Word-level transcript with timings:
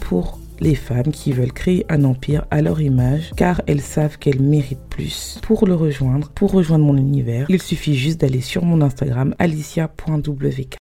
Pour 0.00 0.38
les 0.60 0.74
femmes 0.74 1.10
qui 1.12 1.32
veulent 1.32 1.52
créer 1.52 1.84
un 1.88 2.04
empire 2.04 2.46
à 2.50 2.62
leur 2.62 2.80
image 2.80 3.32
car 3.36 3.60
elles 3.66 3.80
savent 3.80 4.18
qu'elles 4.18 4.40
méritent 4.40 4.88
plus. 4.88 5.38
Pour 5.42 5.66
le 5.66 5.74
rejoindre, 5.74 6.30
pour 6.30 6.52
rejoindre 6.52 6.84
mon 6.84 6.96
univers, 6.96 7.46
il 7.48 7.60
suffit 7.60 7.96
juste 7.96 8.20
d'aller 8.20 8.40
sur 8.40 8.64
mon 8.64 8.80
Instagram 8.80 9.34
alicia.wk. 9.38 10.76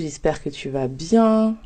J'espère 0.00 0.42
que 0.42 0.48
tu 0.48 0.70
vas 0.70 0.88
bien. 0.88 1.56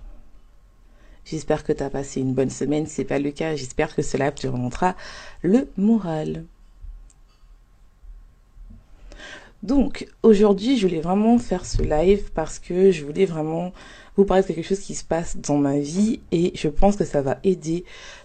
J'espère 1.24 1.64
que 1.64 1.72
tu 1.72 1.82
as 1.82 1.90
passé 1.90 2.20
une 2.20 2.34
bonne 2.34 2.50
semaine. 2.50 2.86
Si 2.86 2.96
c'est 2.96 3.04
pas 3.04 3.18
le 3.18 3.30
cas, 3.30 3.54
j'espère 3.54 3.94
que 3.94 4.02
cela 4.02 4.32
te 4.32 4.46
remontera 4.46 4.96
le 5.42 5.68
moral. 5.76 6.44
Donc, 9.62 10.06
aujourd'hui, 10.22 10.76
je 10.76 10.86
voulais 10.86 11.00
vraiment 11.00 11.38
faire 11.38 11.64
ce 11.64 11.80
live 11.80 12.30
parce 12.34 12.58
que 12.58 12.90
je 12.90 13.02
voulais 13.02 13.24
vraiment 13.24 13.72
vous 14.16 14.24
parler 14.24 14.42
de 14.42 14.48
quelque 14.48 14.66
chose 14.66 14.80
qui 14.80 14.94
se 14.94 15.04
passe 15.04 15.36
dans 15.36 15.56
ma 15.56 15.78
vie 15.78 16.20
et 16.32 16.52
je 16.54 16.68
pense 16.68 16.96
que 16.96 17.04
ça 17.04 17.22
va 17.22 17.38
aider 17.42 17.84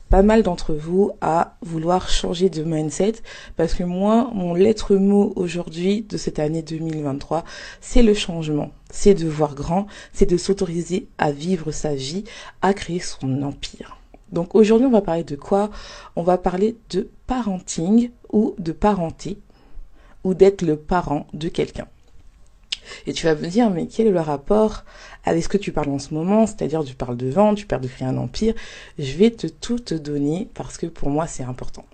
pas 0.09 0.21
mal 0.23 0.41
d'entre 0.43 0.73
vous 0.73 1.11
à 1.21 1.55
vouloir 1.61 2.09
changer 2.09 2.49
de 2.49 2.63
mindset 2.63 3.13
parce 3.55 3.73
que 3.73 3.83
moi, 3.83 4.31
mon 4.33 4.53
lettre 4.53 4.95
mot 4.95 5.33
aujourd'hui 5.35 6.01
de 6.01 6.17
cette 6.17 6.39
année 6.39 6.61
2023, 6.61 7.43
c'est 7.79 8.01
le 8.01 8.13
changement, 8.13 8.71
c'est 8.89 9.13
de 9.13 9.27
voir 9.27 9.55
grand, 9.55 9.85
c'est 10.13 10.29
de 10.29 10.37
s'autoriser 10.37 11.07
à 11.17 11.31
vivre 11.31 11.71
sa 11.71 11.93
vie, 11.93 12.23
à 12.61 12.73
créer 12.73 12.99
son 12.99 13.43
empire. 13.43 13.97
Donc 14.31 14.55
aujourd'hui, 14.55 14.87
on 14.87 14.91
va 14.91 15.01
parler 15.01 15.23
de 15.23 15.35
quoi? 15.35 15.69
On 16.15 16.23
va 16.23 16.37
parler 16.37 16.75
de 16.91 17.09
parenting 17.25 18.11
ou 18.31 18.55
de 18.59 18.71
parenté 18.71 19.39
ou 20.23 20.33
d'être 20.33 20.61
le 20.61 20.75
parent 20.75 21.27
de 21.33 21.49
quelqu'un. 21.49 21.87
Et 23.07 23.13
tu 23.13 23.25
vas 23.25 23.35
me 23.35 23.47
dire, 23.47 23.69
mais 23.69 23.87
quel 23.87 24.07
est 24.07 24.11
le 24.11 24.19
rapport 24.19 24.83
avec 25.25 25.43
ce 25.43 25.49
que 25.49 25.57
tu 25.57 25.71
parles 25.71 25.89
en 25.89 25.99
ce 25.99 26.13
moment? 26.13 26.45
C'est-à-dire, 26.45 26.83
tu 26.83 26.95
parles 26.95 27.17
de 27.17 27.29
vente, 27.29 27.57
tu 27.57 27.65
parles 27.65 27.81
de 27.81 27.87
créer 27.87 28.07
un 28.07 28.17
empire. 28.17 28.53
Je 28.97 29.17
vais 29.17 29.31
te 29.31 29.47
tout 29.47 29.79
te 29.79 29.95
donner 29.95 30.49
parce 30.53 30.77
que 30.77 30.85
pour 30.85 31.09
moi, 31.09 31.27
c'est 31.27 31.43
important. 31.43 31.85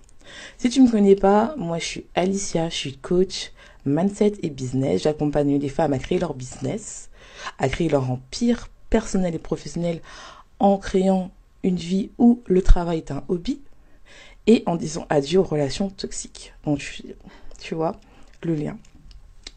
Si 0.58 0.70
tu 0.70 0.80
me 0.80 0.90
connais 0.90 1.16
pas, 1.16 1.54
moi, 1.56 1.78
je 1.78 1.84
suis 1.84 2.06
Alicia, 2.14 2.68
je 2.68 2.74
suis 2.74 2.96
coach, 2.96 3.52
mindset 3.84 4.34
et 4.42 4.50
business. 4.50 5.02
J'accompagne 5.02 5.58
les 5.58 5.68
femmes 5.68 5.92
à 5.92 5.98
créer 5.98 6.18
leur 6.18 6.34
business, 6.34 7.10
à 7.58 7.68
créer 7.68 7.88
leur 7.88 8.10
empire 8.10 8.68
personnel 8.90 9.34
et 9.34 9.38
professionnel 9.38 10.00
en 10.58 10.78
créant 10.78 11.30
une 11.62 11.76
vie 11.76 12.10
où 12.18 12.42
le 12.46 12.62
travail 12.62 12.98
est 12.98 13.10
un 13.10 13.24
hobby 13.28 13.60
et 14.46 14.62
en 14.66 14.76
disant 14.76 15.06
adieu 15.10 15.40
aux 15.40 15.44
relations 15.44 15.90
toxiques. 15.90 16.54
Donc, 16.64 17.02
tu 17.60 17.74
vois, 17.74 18.00
le 18.42 18.54
lien. 18.54 18.78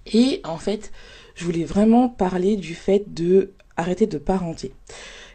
Et 0.08 0.42
en 0.44 0.58
fait, 0.58 0.92
je 1.40 1.46
voulais 1.46 1.64
vraiment 1.64 2.10
parler 2.10 2.58
du 2.58 2.76
fait 2.76 3.14
de 3.14 3.54
arrêter 3.78 4.08
de 4.08 4.18
parenter. 4.18 4.74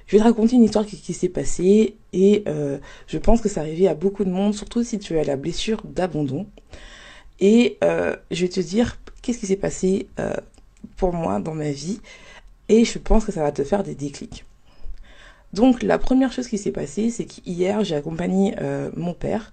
Je 0.07 0.13
vais 0.13 0.19
te 0.19 0.25
raconter 0.25 0.57
une 0.57 0.65
histoire 0.65 0.85
qui, 0.85 1.15
s'est 1.15 1.31
passée 1.31 1.97
et 2.13 2.45
euh, 2.47 2.77
je 3.07 3.17
pense 3.17 3.41
que 3.41 3.49
ça 3.49 3.63
arrivait 3.63 3.89
à 3.89 3.95
beaucoup 3.95 4.23
de 4.25 4.31
monde, 4.31 4.55
surtout 4.55 4.85
si 4.85 4.99
tu 4.99 5.19
as 5.19 5.25
la 5.25 5.37
blessure 5.37 5.81
d'abandon. 5.83 6.47
Et 7.41 7.79
euh, 7.83 8.17
je 8.31 8.43
vais 8.43 8.51
te 8.51 8.61
dire 8.61 8.99
qu'est-ce 9.23 9.39
qui 9.39 9.47
s'est 9.47 9.57
passé 9.57 10.07
euh, 10.21 10.35
pour 10.99 11.15
moi 11.15 11.41
dans 11.41 11.55
ma 11.55 11.71
vie 11.71 12.01
et 12.69 12.85
je 12.85 12.99
pense 12.99 13.25
que 13.25 13.33
ça 13.33 13.43
va 13.43 13.51
te 13.51 13.65
faire 13.65 13.83
des 13.83 13.95
déclics. 13.95 14.45
Donc 15.55 15.83
la 15.83 15.97
première 15.97 16.33
chose 16.33 16.49
qui 16.49 16.59
s'est 16.59 16.71
passée, 16.71 17.09
c'est 17.09 17.25
qu'hier 17.25 17.83
j'ai 17.83 17.95
accompagné 17.95 18.55
mon 18.95 19.15
père 19.15 19.53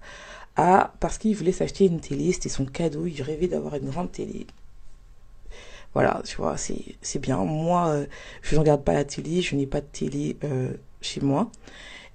à 0.56 0.92
parce 1.00 1.16
qu'il 1.16 1.34
voulait 1.34 1.52
s'acheter 1.52 1.86
une 1.86 2.00
télé, 2.00 2.32
c'était 2.32 2.50
son 2.50 2.66
cadeau, 2.66 3.06
il 3.06 3.22
rêvait 3.22 3.48
d'avoir 3.48 3.76
une 3.76 3.88
grande 3.88 4.12
télé 4.12 4.46
voilà, 5.94 6.22
tu 6.24 6.36
vois, 6.36 6.56
c'est 6.56 7.18
bien. 7.18 7.38
Moi, 7.38 7.88
euh, 7.88 8.06
je 8.42 8.54
ne 8.54 8.60
regarde 8.60 8.82
pas 8.82 8.94
la 8.94 9.04
télé, 9.04 9.42
je 9.42 9.56
n'ai 9.56 9.66
pas 9.66 9.80
de 9.80 9.86
télé 9.86 10.36
euh, 10.44 10.72
chez 11.00 11.20
moi. 11.20 11.50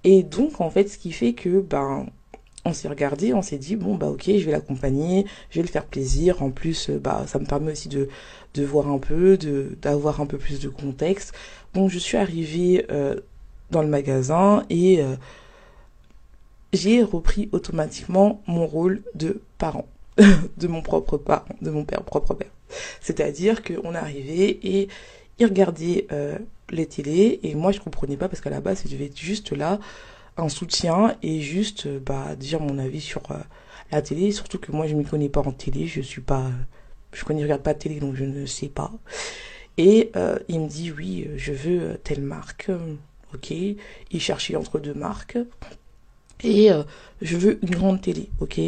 Et 0.03 0.23
donc, 0.23 0.61
en 0.61 0.69
fait, 0.69 0.87
ce 0.87 0.97
qui 0.97 1.11
fait 1.11 1.33
que, 1.33 1.61
ben, 1.61 2.07
on 2.65 2.73
s'est 2.73 2.87
regardé, 2.87 3.33
on 3.33 3.41
s'est 3.41 3.57
dit, 3.57 3.75
bon, 3.75 3.95
bah, 3.95 4.07
ok, 4.07 4.23
je 4.25 4.45
vais 4.45 4.51
l'accompagner, 4.51 5.25
je 5.51 5.59
vais 5.59 5.63
le 5.63 5.71
faire 5.71 5.85
plaisir. 5.85 6.41
En 6.43 6.49
plus, 6.51 6.89
euh, 6.89 6.99
bah, 6.99 7.25
ça 7.27 7.39
me 7.39 7.45
permet 7.45 7.71
aussi 7.73 7.89
de, 7.89 8.09
de 8.55 8.63
voir 8.65 8.89
un 8.89 8.99
peu, 8.99 9.37
de, 9.37 9.77
d'avoir 9.81 10.21
un 10.21 10.25
peu 10.25 10.37
plus 10.37 10.59
de 10.59 10.69
contexte. 10.69 11.33
Donc, 11.73 11.89
je 11.91 11.99
suis 11.99 12.17
arrivée 12.17 12.85
dans 13.69 13.81
le 13.81 13.87
magasin 13.87 14.65
et 14.69 15.03
j'ai 16.73 17.03
repris 17.03 17.49
automatiquement 17.51 18.41
mon 18.47 18.65
rôle 18.65 19.01
de 19.15 19.41
parent, 19.57 19.85
de 20.57 20.67
mon 20.67 20.81
propre 20.81 21.17
parent, 21.17 21.45
de 21.61 21.69
mon 21.69 21.85
père, 21.85 22.03
propre 22.03 22.33
père. 22.33 22.51
C'est-à-dire 23.01 23.63
qu'on 23.63 23.95
arrivait 23.95 24.59
et 24.63 24.87
il 25.39 25.45
regardait 25.45 26.07
euh, 26.11 26.37
les 26.69 26.85
télés 26.85 27.39
et 27.43 27.55
moi 27.55 27.71
je 27.71 27.79
comprenais 27.79 28.17
pas 28.17 28.27
parce 28.27 28.41
qu'à 28.41 28.49
la 28.49 28.61
base 28.61 28.83
je 28.85 28.91
devais 28.91 29.05
être 29.05 29.17
juste 29.17 29.51
là 29.51 29.79
un 30.37 30.49
soutien 30.49 31.15
et 31.23 31.39
juste 31.41 31.85
euh, 31.85 31.99
bah 31.99 32.35
dire 32.35 32.59
mon 32.59 32.77
avis 32.77 33.01
sur 33.01 33.21
euh, 33.31 33.37
la 33.91 34.01
télé. 34.01 34.31
Surtout 34.31 34.57
que 34.59 34.71
moi 34.71 34.87
je 34.87 34.95
m'y 34.95 35.05
connais 35.05 35.29
pas 35.29 35.41
en 35.41 35.51
télé 35.51 35.87
je 35.87 36.01
suis 36.01 36.21
pas 36.21 36.45
je 37.13 37.23
connais 37.23 37.43
regarde 37.43 37.63
pas 37.63 37.73
de 37.73 37.79
télé 37.79 37.99
donc 37.99 38.15
je 38.15 38.25
ne 38.25 38.45
sais 38.45 38.67
pas. 38.67 38.91
Et 39.79 40.11
il 40.47 40.59
me 40.59 40.67
dit 40.67 40.91
oui 40.91 41.29
je 41.37 41.53
veux 41.53 41.99
telle 42.03 42.21
marque 42.21 42.71
ok. 43.33 43.51
Il 43.51 44.19
cherchait 44.19 44.55
entre 44.55 44.79
deux 44.79 44.95
marques 44.95 45.37
et 46.43 46.69
je 47.21 47.37
veux 47.37 47.59
une 47.63 47.75
grande 47.75 48.01
télé 48.01 48.29
ok 48.39 48.59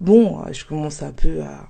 bon 0.00 0.42
je 0.52 0.64
commence 0.64 1.02
un 1.02 1.12
peu 1.12 1.42
à 1.42 1.68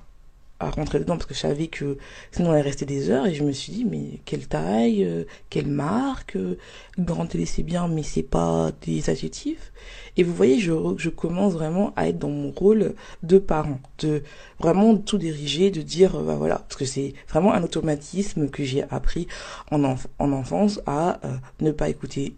à 0.59 0.69
rentrer 0.69 0.99
dedans 0.99 1.15
parce 1.15 1.27
que 1.27 1.33
je 1.35 1.39
savais 1.39 1.67
que 1.67 1.97
sinon 2.31 2.49
on 2.49 2.51
allait 2.53 2.61
rester 2.61 2.85
des 2.85 3.09
heures 3.09 3.27
et 3.27 3.35
je 3.35 3.43
me 3.43 3.51
suis 3.51 3.71
dit 3.71 3.85
mais 3.85 4.19
quelle 4.25 4.47
taille, 4.47 5.03
euh, 5.03 5.23
quelle 5.49 5.67
marque, 5.67 6.35
euh, 6.35 6.57
grande 6.97 7.29
télé 7.29 7.45
c'est 7.45 7.63
bien 7.63 7.87
mais 7.87 8.03
c'est 8.03 8.23
pas 8.23 8.71
des 8.81 9.09
adjectifs 9.09 9.71
et 10.15 10.23
vous 10.23 10.33
voyez 10.33 10.59
je, 10.59 10.73
je 10.97 11.09
commence 11.09 11.53
vraiment 11.53 11.93
à 11.95 12.07
être 12.07 12.17
dans 12.17 12.29
mon 12.29 12.51
rôle 12.51 12.95
de 13.21 13.37
parent, 13.37 13.79
de 13.99 14.23
vraiment 14.59 14.97
tout 14.97 15.19
diriger, 15.19 15.69
de 15.69 15.81
dire 15.81 16.15
euh, 16.15 16.23
bah 16.23 16.35
voilà 16.35 16.55
parce 16.55 16.75
que 16.75 16.85
c'est 16.85 17.13
vraiment 17.29 17.53
un 17.53 17.63
automatisme 17.63 18.49
que 18.49 18.63
j'ai 18.63 18.83
appris 18.89 19.27
en, 19.71 19.83
en 19.83 20.31
enfance 20.31 20.81
à 20.87 21.19
ne 21.61 21.71
pas 21.71 21.89
écouter 21.89 22.35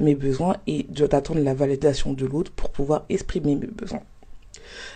mes 0.00 0.14
besoins 0.14 0.56
et 0.66 0.84
d'attendre 0.84 1.40
la 1.40 1.54
validation 1.54 2.12
de 2.12 2.26
l'autre 2.26 2.52
pour 2.52 2.70
pouvoir 2.70 3.04
exprimer 3.08 3.54
mes 3.54 3.66
besoins. 3.66 4.02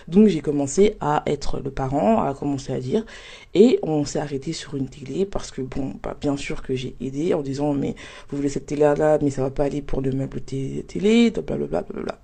Donc 0.07 0.27
j'ai 0.27 0.41
commencé 0.41 0.95
à 0.99 1.23
être 1.25 1.59
le 1.59 1.71
parent, 1.71 2.21
à 2.21 2.33
commencer 2.33 2.73
à 2.73 2.79
dire, 2.79 3.05
et 3.53 3.79
on 3.83 4.05
s'est 4.05 4.19
arrêté 4.19 4.53
sur 4.53 4.75
une 4.75 4.87
télé 4.87 5.25
parce 5.25 5.51
que 5.51 5.61
bon, 5.61 5.93
bah, 6.01 6.15
bien 6.19 6.37
sûr 6.37 6.61
que 6.61 6.75
j'ai 6.75 6.95
aidé 7.01 7.33
en 7.33 7.41
disant 7.41 7.73
mais 7.73 7.95
vous 8.29 8.37
voulez 8.37 8.49
cette 8.49 8.67
télé 8.67 8.81
là, 8.81 9.17
mais 9.21 9.29
ça 9.29 9.41
va 9.41 9.49
pas 9.49 9.65
aller 9.65 9.81
pour 9.81 10.01
le 10.01 10.11
meuble 10.11 10.41
télé, 10.41 11.31
blablabla, 11.31 11.81
blablabla. 11.81 12.19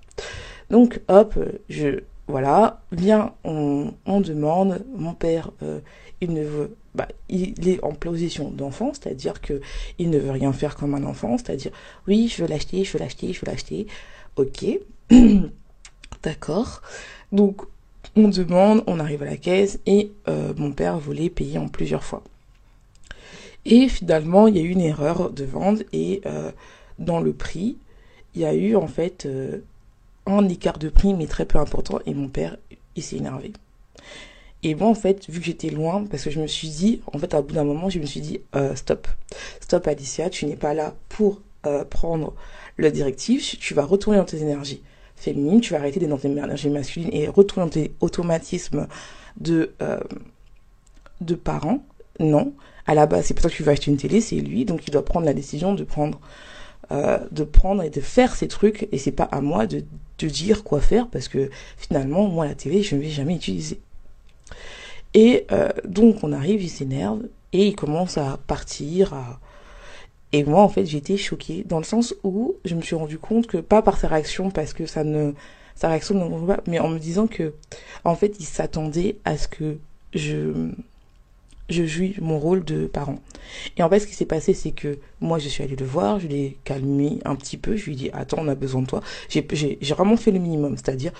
Donc 0.70 1.00
hop, 1.08 1.38
je 1.68 2.00
voilà, 2.28 2.82
bien 2.90 3.34
on, 3.44 3.92
on 4.04 4.20
demande, 4.20 4.84
mon 4.96 5.14
père 5.14 5.50
euh, 5.62 5.80
il 6.20 6.32
ne 6.32 6.42
veut 6.42 6.76
bah, 6.96 7.08
il 7.28 7.68
est 7.68 7.84
en 7.84 7.92
position 7.92 8.50
d'enfant, 8.50 8.92
c'est-à-dire 8.94 9.42
que 9.42 9.60
il 9.98 10.08
ne 10.08 10.18
veut 10.18 10.30
rien 10.30 10.52
faire 10.52 10.76
comme 10.76 10.94
un 10.94 11.04
enfant, 11.04 11.36
c'est-à-dire 11.36 11.72
oui, 12.08 12.32
je 12.34 12.42
veux 12.42 12.48
l'acheter, 12.48 12.84
je 12.84 12.92
veux 12.94 12.98
l'acheter, 12.98 13.32
je 13.34 13.40
veux 13.40 13.50
l'acheter. 13.52 13.86
OK. 14.36 14.64
D'accord. 16.22 16.80
Donc, 17.32 17.62
on 18.14 18.28
demande, 18.28 18.82
on 18.86 19.00
arrive 19.00 19.22
à 19.22 19.26
la 19.26 19.36
caisse 19.36 19.78
et 19.86 20.12
euh, 20.28 20.52
mon 20.56 20.72
père 20.72 20.98
voulait 20.98 21.30
payer 21.30 21.58
en 21.58 21.68
plusieurs 21.68 22.04
fois. 22.04 22.22
Et 23.64 23.88
finalement, 23.88 24.46
il 24.46 24.56
y 24.56 24.60
a 24.60 24.62
eu 24.62 24.70
une 24.70 24.80
erreur 24.80 25.30
de 25.30 25.44
vente 25.44 25.82
et 25.92 26.20
euh, 26.24 26.52
dans 26.98 27.20
le 27.20 27.32
prix, 27.32 27.76
il 28.34 28.42
y 28.42 28.44
a 28.44 28.54
eu 28.54 28.76
en 28.76 28.86
fait 28.86 29.26
euh, 29.26 29.58
un 30.26 30.48
écart 30.48 30.78
de 30.78 30.88
prix 30.88 31.14
mais 31.14 31.26
très 31.26 31.46
peu 31.46 31.58
important 31.58 31.98
et 32.06 32.14
mon 32.14 32.28
père, 32.28 32.56
il 32.94 33.02
s'est 33.02 33.16
énervé. 33.16 33.52
Et 34.62 34.74
moi, 34.74 34.88
en 34.88 34.94
fait, 34.94 35.28
vu 35.28 35.40
que 35.40 35.46
j'étais 35.46 35.70
loin, 35.70 36.04
parce 36.04 36.24
que 36.24 36.30
je 36.30 36.40
me 36.40 36.46
suis 36.46 36.68
dit, 36.68 37.00
en 37.12 37.18
fait, 37.18 37.34
à 37.34 37.42
bout 37.42 37.54
d'un 37.54 37.64
moment, 37.64 37.90
je 37.90 37.98
me 37.98 38.06
suis 38.06 38.20
dit, 38.20 38.40
stop, 38.74 39.06
stop 39.60 39.86
Alicia, 39.86 40.30
tu 40.30 40.46
n'es 40.46 40.56
pas 40.56 40.74
là 40.74 40.94
pour 41.08 41.40
prendre 41.90 42.34
La 42.78 42.90
directive, 42.90 43.42
tu 43.42 43.74
vas 43.74 43.84
retourner 43.84 44.18
dans 44.18 44.24
tes 44.24 44.38
énergies 44.38 44.82
féminines, 45.16 45.60
tu 45.60 45.72
vas 45.72 45.78
arrêter 45.78 45.98
d'être 46.00 46.10
dans 46.10 46.18
tes 46.18 46.28
énergies 46.28 46.70
masculines 46.70 47.10
et 47.12 47.28
retourner 47.28 47.66
dans 47.66 47.72
tes 47.72 47.92
automatismes 48.00 48.86
de, 49.38 49.72
euh, 49.82 50.00
de 51.20 51.34
parents. 51.34 51.84
Non. 52.20 52.52
À 52.86 52.94
la 52.94 53.06
base, 53.06 53.26
c'est 53.26 53.34
pour 53.34 53.42
ça 53.42 53.50
que 53.50 53.54
tu 53.54 53.62
vas 53.62 53.72
acheter 53.72 53.90
une 53.90 53.96
télé, 53.96 54.20
c'est 54.20 54.36
lui, 54.36 54.64
donc 54.64 54.86
il 54.86 54.92
doit 54.92 55.04
prendre 55.04 55.26
la 55.26 55.34
décision 55.34 55.74
de 55.74 55.82
prendre, 55.82 56.20
euh, 56.92 57.18
de 57.32 57.42
prendre 57.42 57.82
et 57.82 57.90
de 57.90 58.00
faire 58.00 58.36
ces 58.36 58.46
trucs, 58.46 58.88
et 58.92 58.98
c'est 58.98 59.10
pas 59.10 59.24
à 59.24 59.40
moi 59.40 59.66
de, 59.66 59.82
de 60.18 60.28
dire 60.28 60.62
quoi 60.62 60.80
faire, 60.80 61.08
parce 61.08 61.26
que 61.26 61.50
finalement, 61.76 62.28
moi, 62.28 62.46
la 62.46 62.54
télé, 62.54 62.82
je 62.82 62.94
ne 62.94 63.00
vais 63.00 63.08
jamais 63.08 63.34
utiliser. 63.34 63.80
Et 65.14 65.46
euh, 65.50 65.70
donc, 65.84 66.22
on 66.22 66.32
arrive, 66.32 66.62
il 66.62 66.68
s'énerve, 66.68 67.22
et 67.52 67.66
il 67.66 67.74
commence 67.74 68.18
à 68.18 68.38
partir, 68.46 69.14
à, 69.14 69.40
et 70.32 70.44
moi, 70.44 70.62
en 70.62 70.68
fait, 70.68 70.82
été 70.82 71.16
choquée 71.16 71.64
dans 71.64 71.78
le 71.78 71.84
sens 71.84 72.14
où 72.24 72.56
je 72.64 72.74
me 72.74 72.82
suis 72.82 72.96
rendu 72.96 73.18
compte 73.18 73.46
que, 73.46 73.58
pas 73.58 73.82
par 73.82 73.98
sa 73.98 74.08
réaction, 74.08 74.50
parce 74.50 74.72
que 74.72 74.86
ça 74.86 75.04
ne, 75.04 75.32
sa 75.74 75.88
réaction 75.88 76.14
ne 76.14 76.46
pas, 76.46 76.60
mais 76.66 76.78
en 76.78 76.88
me 76.88 76.98
disant 76.98 77.26
que, 77.26 77.54
en 78.04 78.16
fait, 78.16 78.36
il 78.40 78.44
s'attendait 78.44 79.18
à 79.24 79.36
ce 79.36 79.46
que 79.46 79.78
je, 80.14 80.70
je 81.68 81.84
jouis 81.84 82.16
mon 82.20 82.38
rôle 82.38 82.64
de 82.64 82.86
parent. 82.86 83.18
Et 83.76 83.82
en 83.82 83.88
fait, 83.88 84.00
ce 84.00 84.06
qui 84.06 84.14
s'est 84.14 84.26
passé, 84.26 84.52
c'est 84.52 84.72
que 84.72 84.98
moi, 85.20 85.38
je 85.38 85.48
suis 85.48 85.62
allée 85.62 85.76
le 85.76 85.86
voir, 85.86 86.18
je 86.18 86.26
l'ai 86.26 86.58
calmé 86.64 87.20
un 87.24 87.36
petit 87.36 87.56
peu, 87.56 87.76
je 87.76 87.84
lui 87.84 87.92
ai 87.92 87.96
dit, 87.96 88.10
attends, 88.12 88.38
on 88.40 88.48
a 88.48 88.54
besoin 88.54 88.82
de 88.82 88.86
toi. 88.86 89.02
J'ai, 89.28 89.46
j'ai, 89.52 89.94
vraiment 89.94 90.16
fait 90.16 90.32
le 90.32 90.40
minimum, 90.40 90.76
c'est-à-dire, 90.76 91.12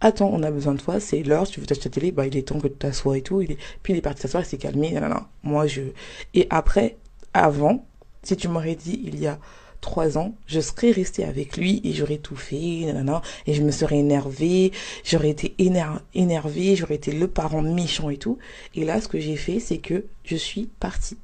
attends, 0.00 0.30
on 0.32 0.42
a 0.42 0.50
besoin 0.50 0.74
de 0.74 0.80
toi, 0.80 1.00
c'est 1.00 1.22
l'heure, 1.22 1.48
tu 1.48 1.60
veux 1.60 1.66
t'acheter 1.66 1.88
ta 1.88 1.94
télé, 2.00 2.12
bah, 2.12 2.26
il 2.26 2.36
est 2.36 2.42
temps 2.42 2.60
que 2.60 2.68
tu 2.68 2.74
t'assoies 2.74 3.18
et 3.18 3.22
tout. 3.22 3.40
Il. 3.40 3.56
Puis 3.82 3.94
il 3.94 3.96
est 3.96 4.02
parti 4.02 4.20
s'asseoir, 4.22 4.42
il 4.42 4.46
s'est 4.46 4.58
calmé, 4.58 4.92
non, 4.92 5.08
non, 5.08 5.22
Moi, 5.42 5.66
je, 5.66 5.82
et 6.34 6.46
après, 6.50 6.96
avant, 7.34 7.86
si 8.22 8.36
tu 8.36 8.48
m'aurais 8.48 8.76
dit 8.76 9.00
il 9.04 9.18
y 9.18 9.26
a 9.26 9.38
trois 9.82 10.16
ans, 10.16 10.34
je 10.46 10.60
serais 10.60 10.92
restée 10.92 11.24
avec 11.24 11.56
lui 11.56 11.80
et 11.84 11.92
j'aurais 11.92 12.18
tout 12.18 12.36
fait, 12.36 12.86
nanana, 12.86 13.20
et 13.46 13.52
je 13.52 13.62
me 13.62 13.70
serais 13.70 13.98
énervée, 13.98 14.72
j'aurais 15.04 15.30
été 15.30 15.54
énervée, 15.58 16.76
j'aurais 16.76 16.94
été 16.94 17.12
le 17.12 17.28
parent 17.28 17.62
méchant 17.62 18.08
et 18.08 18.16
tout. 18.16 18.38
Et 18.74 18.84
là, 18.84 19.00
ce 19.00 19.08
que 19.08 19.18
j'ai 19.18 19.36
fait, 19.36 19.58
c'est 19.58 19.78
que 19.78 20.04
je 20.24 20.36
suis 20.36 20.70
partie. 20.80 21.18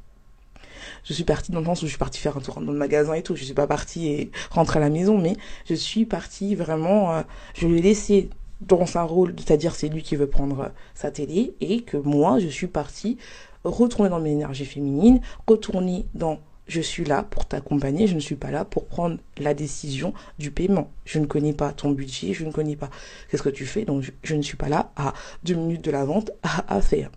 Je 1.04 1.12
suis 1.12 1.24
partie 1.24 1.52
dans 1.52 1.60
le 1.60 1.66
sens 1.66 1.82
où 1.82 1.86
je 1.86 1.90
suis 1.90 1.98
partie 1.98 2.18
faire 2.18 2.36
un 2.36 2.40
tour 2.40 2.60
dans 2.60 2.72
le 2.72 2.78
magasin 2.78 3.14
et 3.14 3.22
tout. 3.22 3.36
Je 3.36 3.44
suis 3.44 3.54
pas 3.54 3.66
partie 3.66 4.08
et 4.08 4.30
rentrer 4.50 4.78
à 4.78 4.82
la 4.82 4.90
maison, 4.90 5.18
mais 5.18 5.36
je 5.68 5.74
suis 5.74 6.04
partie 6.04 6.54
vraiment, 6.54 7.14
euh, 7.14 7.22
je 7.54 7.68
l'ai 7.68 7.80
laissé 7.80 8.28
dans 8.60 8.86
sa 8.86 9.04
rôle, 9.04 9.34
c'est-à-dire 9.38 9.74
c'est 9.76 9.88
lui 9.88 10.02
qui 10.02 10.16
veut 10.16 10.26
prendre 10.26 10.72
sa 10.94 11.12
télé 11.12 11.54
et 11.60 11.82
que 11.82 11.96
moi, 11.96 12.40
je 12.40 12.48
suis 12.48 12.66
partie 12.66 13.18
retourner 13.64 14.08
dans 14.08 14.20
mes 14.20 14.32
énergies 14.32 14.64
féminines, 14.64 15.20
retourner 15.46 16.06
dans 16.14 16.40
je 16.68 16.80
suis 16.80 17.04
là 17.04 17.22
pour 17.22 17.46
t'accompagner, 17.46 18.06
je 18.06 18.14
ne 18.14 18.20
suis 18.20 18.36
pas 18.36 18.50
là 18.50 18.64
pour 18.64 18.86
prendre 18.86 19.18
la 19.38 19.54
décision 19.54 20.12
du 20.38 20.50
paiement. 20.50 20.90
Je 21.04 21.18
ne 21.18 21.26
connais 21.26 21.54
pas 21.54 21.72
ton 21.72 21.90
budget, 21.90 22.34
je 22.34 22.44
ne 22.44 22.52
connais 22.52 22.76
pas 22.76 22.90
qu'est-ce 23.30 23.42
que 23.42 23.48
tu 23.48 23.66
fais, 23.66 23.84
donc 23.84 24.04
je, 24.22 24.34
ne 24.34 24.42
suis 24.42 24.56
pas 24.56 24.68
là 24.68 24.92
à 24.96 25.14
deux 25.42 25.54
minutes 25.54 25.82
de 25.82 25.90
la 25.90 26.04
vente 26.04 26.30
à, 26.42 26.80
faire. 26.80 27.10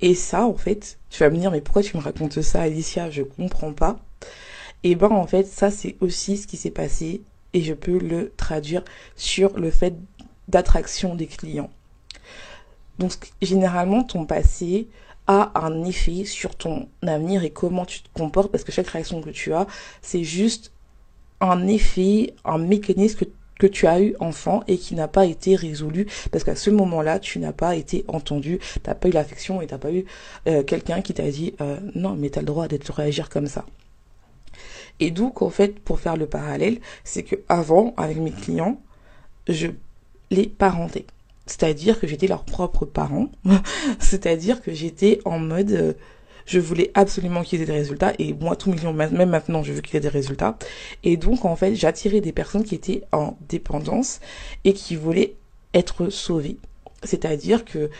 Et 0.00 0.14
ça, 0.14 0.44
en 0.46 0.54
fait, 0.54 0.98
tu 1.08 1.20
vas 1.20 1.30
me 1.30 1.38
dire, 1.38 1.50
mais 1.50 1.62
pourquoi 1.62 1.82
tu 1.82 1.96
me 1.96 2.02
racontes 2.02 2.42
ça, 2.42 2.60
Alicia? 2.60 3.10
Je 3.10 3.22
comprends 3.22 3.72
pas. 3.72 3.98
Et 4.82 4.90
eh 4.90 4.94
ben, 4.96 5.10
en 5.10 5.26
fait, 5.26 5.46
ça, 5.46 5.70
c'est 5.70 5.96
aussi 6.00 6.36
ce 6.36 6.46
qui 6.46 6.58
s'est 6.58 6.70
passé 6.70 7.22
et 7.54 7.62
je 7.62 7.72
peux 7.72 7.98
le 7.98 8.32
traduire 8.36 8.84
sur 9.16 9.58
le 9.58 9.70
fait 9.70 9.94
d'attraction 10.48 11.14
des 11.14 11.26
clients. 11.26 11.70
Donc, 12.98 13.12
généralement, 13.40 14.02
ton 14.04 14.26
passé 14.26 14.88
a 15.26 15.52
un 15.54 15.84
effet 15.84 16.24
sur 16.24 16.54
ton 16.54 16.88
avenir 17.02 17.44
et 17.44 17.50
comment 17.50 17.86
tu 17.86 18.02
te 18.02 18.08
comportes 18.12 18.50
parce 18.50 18.64
que 18.64 18.72
chaque 18.72 18.88
réaction 18.88 19.20
que 19.22 19.30
tu 19.30 19.52
as, 19.52 19.66
c'est 20.02 20.24
juste 20.24 20.72
un 21.40 21.66
effet, 21.66 22.34
un 22.44 22.58
mécanisme 22.58 23.26
que, 23.58 23.66
tu 23.66 23.86
as 23.86 23.98
eu 24.02 24.14
enfant 24.20 24.62
et 24.68 24.76
qui 24.76 24.94
n'a 24.94 25.08
pas 25.08 25.24
été 25.24 25.56
résolu 25.56 26.06
parce 26.30 26.44
qu'à 26.44 26.54
ce 26.54 26.68
moment-là, 26.68 27.18
tu 27.18 27.38
n'as 27.38 27.54
pas 27.54 27.76
été 27.76 28.04
entendu, 28.08 28.58
tu 28.58 28.80
n'as 28.86 28.94
pas 28.94 29.08
eu 29.08 29.12
l'affection 29.12 29.62
et 29.62 29.66
tu 29.66 29.72
n'as 29.72 29.78
pas 29.78 29.90
eu 29.90 30.04
euh, 30.48 30.62
quelqu'un 30.62 31.00
qui 31.00 31.14
t'a 31.14 31.30
dit 31.30 31.54
euh, 31.62 31.78
non, 31.94 32.14
mais 32.14 32.28
tu 32.28 32.38
as 32.38 32.42
le 32.42 32.46
droit 32.46 32.68
d'être 32.68 32.92
réagir 32.92 33.30
comme 33.30 33.46
ça. 33.46 33.64
Et 35.00 35.10
donc, 35.10 35.40
en 35.40 35.48
fait, 35.48 35.78
pour 35.80 35.98
faire 35.98 36.18
le 36.18 36.26
parallèle, 36.26 36.78
c'est 37.04 37.22
que 37.22 37.36
avant, 37.48 37.94
avec 37.96 38.18
mes 38.18 38.32
clients, 38.32 38.80
je 39.48 39.68
les 40.30 40.46
parentais. 40.46 41.06
C'est-à-dire 41.46 42.00
que 42.00 42.06
j'étais 42.06 42.26
leur 42.26 42.44
propre 42.44 42.84
parent. 42.84 43.28
C'est-à-dire 43.98 44.62
que 44.62 44.72
j'étais 44.72 45.20
en 45.24 45.38
mode, 45.38 45.72
euh, 45.72 45.92
je 46.46 46.58
voulais 46.58 46.90
absolument 46.94 47.42
qu'ils 47.42 47.60
aient 47.60 47.66
des 47.66 47.72
résultats. 47.72 48.12
Et 48.18 48.32
moi, 48.32 48.56
tout 48.56 48.70
million, 48.70 48.92
même 48.92 49.28
maintenant, 49.28 49.62
je 49.62 49.72
veux 49.72 49.80
qu'il 49.80 49.94
y 49.94 49.96
ait 49.98 50.00
des 50.00 50.08
résultats. 50.08 50.56
Et 51.02 51.16
donc, 51.16 51.44
en 51.44 51.56
fait, 51.56 51.74
j'attirais 51.74 52.20
des 52.20 52.32
personnes 52.32 52.64
qui 52.64 52.74
étaient 52.74 53.02
en 53.12 53.36
dépendance 53.48 54.20
et 54.64 54.72
qui 54.72 54.96
voulaient 54.96 55.34
être 55.74 56.08
sauvées. 56.08 56.56
C'est-à-dire 57.02 57.64
que 57.64 57.90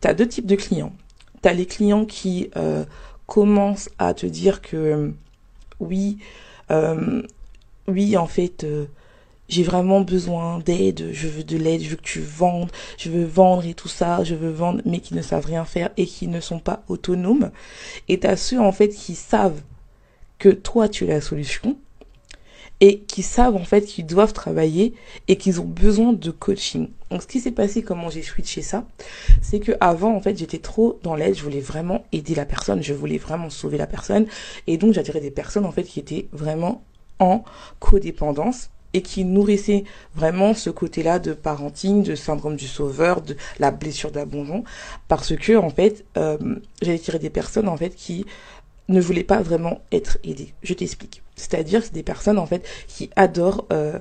tu 0.00 0.08
as 0.08 0.14
deux 0.14 0.28
types 0.28 0.46
de 0.46 0.56
clients. 0.56 0.92
Tu 1.42 1.48
as 1.48 1.52
les 1.52 1.66
clients 1.66 2.04
qui 2.04 2.50
euh, 2.56 2.84
commencent 3.26 3.90
à 3.98 4.14
te 4.14 4.26
dire 4.26 4.62
que 4.62 5.12
oui, 5.80 6.18
euh, 6.70 7.22
oui, 7.88 8.16
en 8.16 8.26
fait, 8.26 8.64
j'ai 9.50 9.64
vraiment 9.64 10.00
besoin 10.00 10.60
d'aide, 10.60 11.10
je 11.12 11.28
veux 11.28 11.44
de 11.44 11.56
l'aide, 11.56 11.82
je 11.82 11.90
veux 11.90 11.96
que 11.96 12.02
tu 12.02 12.20
vendes, 12.20 12.70
je 12.96 13.10
veux 13.10 13.24
vendre 13.24 13.66
et 13.66 13.74
tout 13.74 13.88
ça, 13.88 14.22
je 14.24 14.34
veux 14.34 14.50
vendre, 14.50 14.80
mais 14.84 15.00
qui 15.00 15.14
ne 15.14 15.22
savent 15.22 15.44
rien 15.44 15.64
faire 15.64 15.90
et 15.96 16.06
qui 16.06 16.28
ne 16.28 16.40
sont 16.40 16.60
pas 16.60 16.84
autonomes. 16.88 17.50
Et 18.08 18.20
t'as 18.20 18.36
ceux, 18.36 18.60
en 18.60 18.72
fait, 18.72 18.88
qui 18.88 19.14
savent 19.14 19.60
que 20.38 20.48
toi, 20.48 20.88
tu 20.88 21.04
es 21.04 21.08
la 21.08 21.20
solution 21.20 21.76
et 22.80 23.00
qui 23.00 23.22
savent, 23.22 23.56
en 23.56 23.64
fait, 23.64 23.82
qu'ils 23.82 24.06
doivent 24.06 24.32
travailler 24.32 24.94
et 25.28 25.36
qu'ils 25.36 25.60
ont 25.60 25.66
besoin 25.66 26.12
de 26.12 26.30
coaching. 26.30 26.88
Donc, 27.10 27.22
ce 27.22 27.26
qui 27.26 27.40
s'est 27.40 27.50
passé, 27.50 27.82
comment 27.82 28.08
j'ai 28.08 28.22
switché 28.22 28.62
ça, 28.62 28.86
c'est 29.42 29.58
que 29.60 29.72
avant, 29.80 30.14
en 30.14 30.20
fait, 30.20 30.38
j'étais 30.38 30.58
trop 30.58 30.98
dans 31.02 31.14
l'aide, 31.14 31.36
je 31.36 31.42
voulais 31.42 31.60
vraiment 31.60 32.04
aider 32.12 32.34
la 32.34 32.46
personne, 32.46 32.82
je 32.82 32.94
voulais 32.94 33.18
vraiment 33.18 33.50
sauver 33.50 33.76
la 33.76 33.86
personne. 33.86 34.26
Et 34.66 34.78
donc, 34.78 34.94
j'attirais 34.94 35.20
des 35.20 35.30
personnes, 35.32 35.66
en 35.66 35.72
fait, 35.72 35.82
qui 35.82 36.00
étaient 36.00 36.28
vraiment 36.32 36.82
en 37.18 37.44
codépendance 37.80 38.70
et 38.94 39.02
qui 39.02 39.24
nourrissait 39.24 39.84
vraiment 40.14 40.54
ce 40.54 40.70
côté-là 40.70 41.18
de 41.18 41.32
parenting, 41.32 42.02
de 42.02 42.14
syndrome 42.14 42.56
du 42.56 42.66
sauveur, 42.66 43.20
de 43.20 43.36
la 43.58 43.70
blessure 43.70 44.10
d'abandon, 44.10 44.64
parce 45.08 45.36
que 45.36 45.56
en 45.56 45.70
fait, 45.70 46.04
euh, 46.16 46.38
j'avais 46.82 46.98
tiré 46.98 47.18
des 47.18 47.30
personnes 47.30 47.68
en 47.68 47.76
fait 47.76 47.94
qui 47.94 48.26
ne 48.88 49.00
voulaient 49.00 49.24
pas 49.24 49.40
vraiment 49.40 49.80
être 49.92 50.18
aidées. 50.24 50.52
Je 50.62 50.74
t'explique. 50.74 51.22
C'est-à-dire 51.36 51.82
c'est 51.82 51.94
des 51.94 52.02
personnes 52.02 52.38
en 52.38 52.46
fait 52.46 52.66
qui 52.88 53.10
adorent 53.16 53.66
euh, 53.72 53.98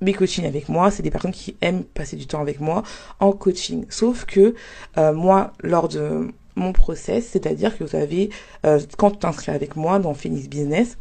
mes 0.00 0.12
coachings 0.12 0.46
avec 0.46 0.68
moi, 0.68 0.90
c'est 0.90 1.02
des 1.02 1.10
personnes 1.10 1.32
qui 1.32 1.56
aiment 1.60 1.84
passer 1.84 2.16
du 2.16 2.26
temps 2.26 2.40
avec 2.40 2.60
moi 2.60 2.82
en 3.18 3.32
coaching. 3.32 3.86
Sauf 3.88 4.24
que 4.24 4.54
euh, 4.98 5.12
moi, 5.12 5.52
lors 5.62 5.88
de 5.88 6.28
mon 6.56 6.72
process, 6.72 7.26
c'est-à-dire 7.28 7.76
que 7.76 7.84
vous 7.84 7.96
avez, 7.96 8.30
euh, 8.66 8.80
quand 8.96 9.12
tu 9.12 9.18
t'inscris 9.18 9.52
avec 9.52 9.76
moi 9.76 9.98
dans 9.98 10.14
Phoenix 10.14 10.48
Business, 10.48 10.96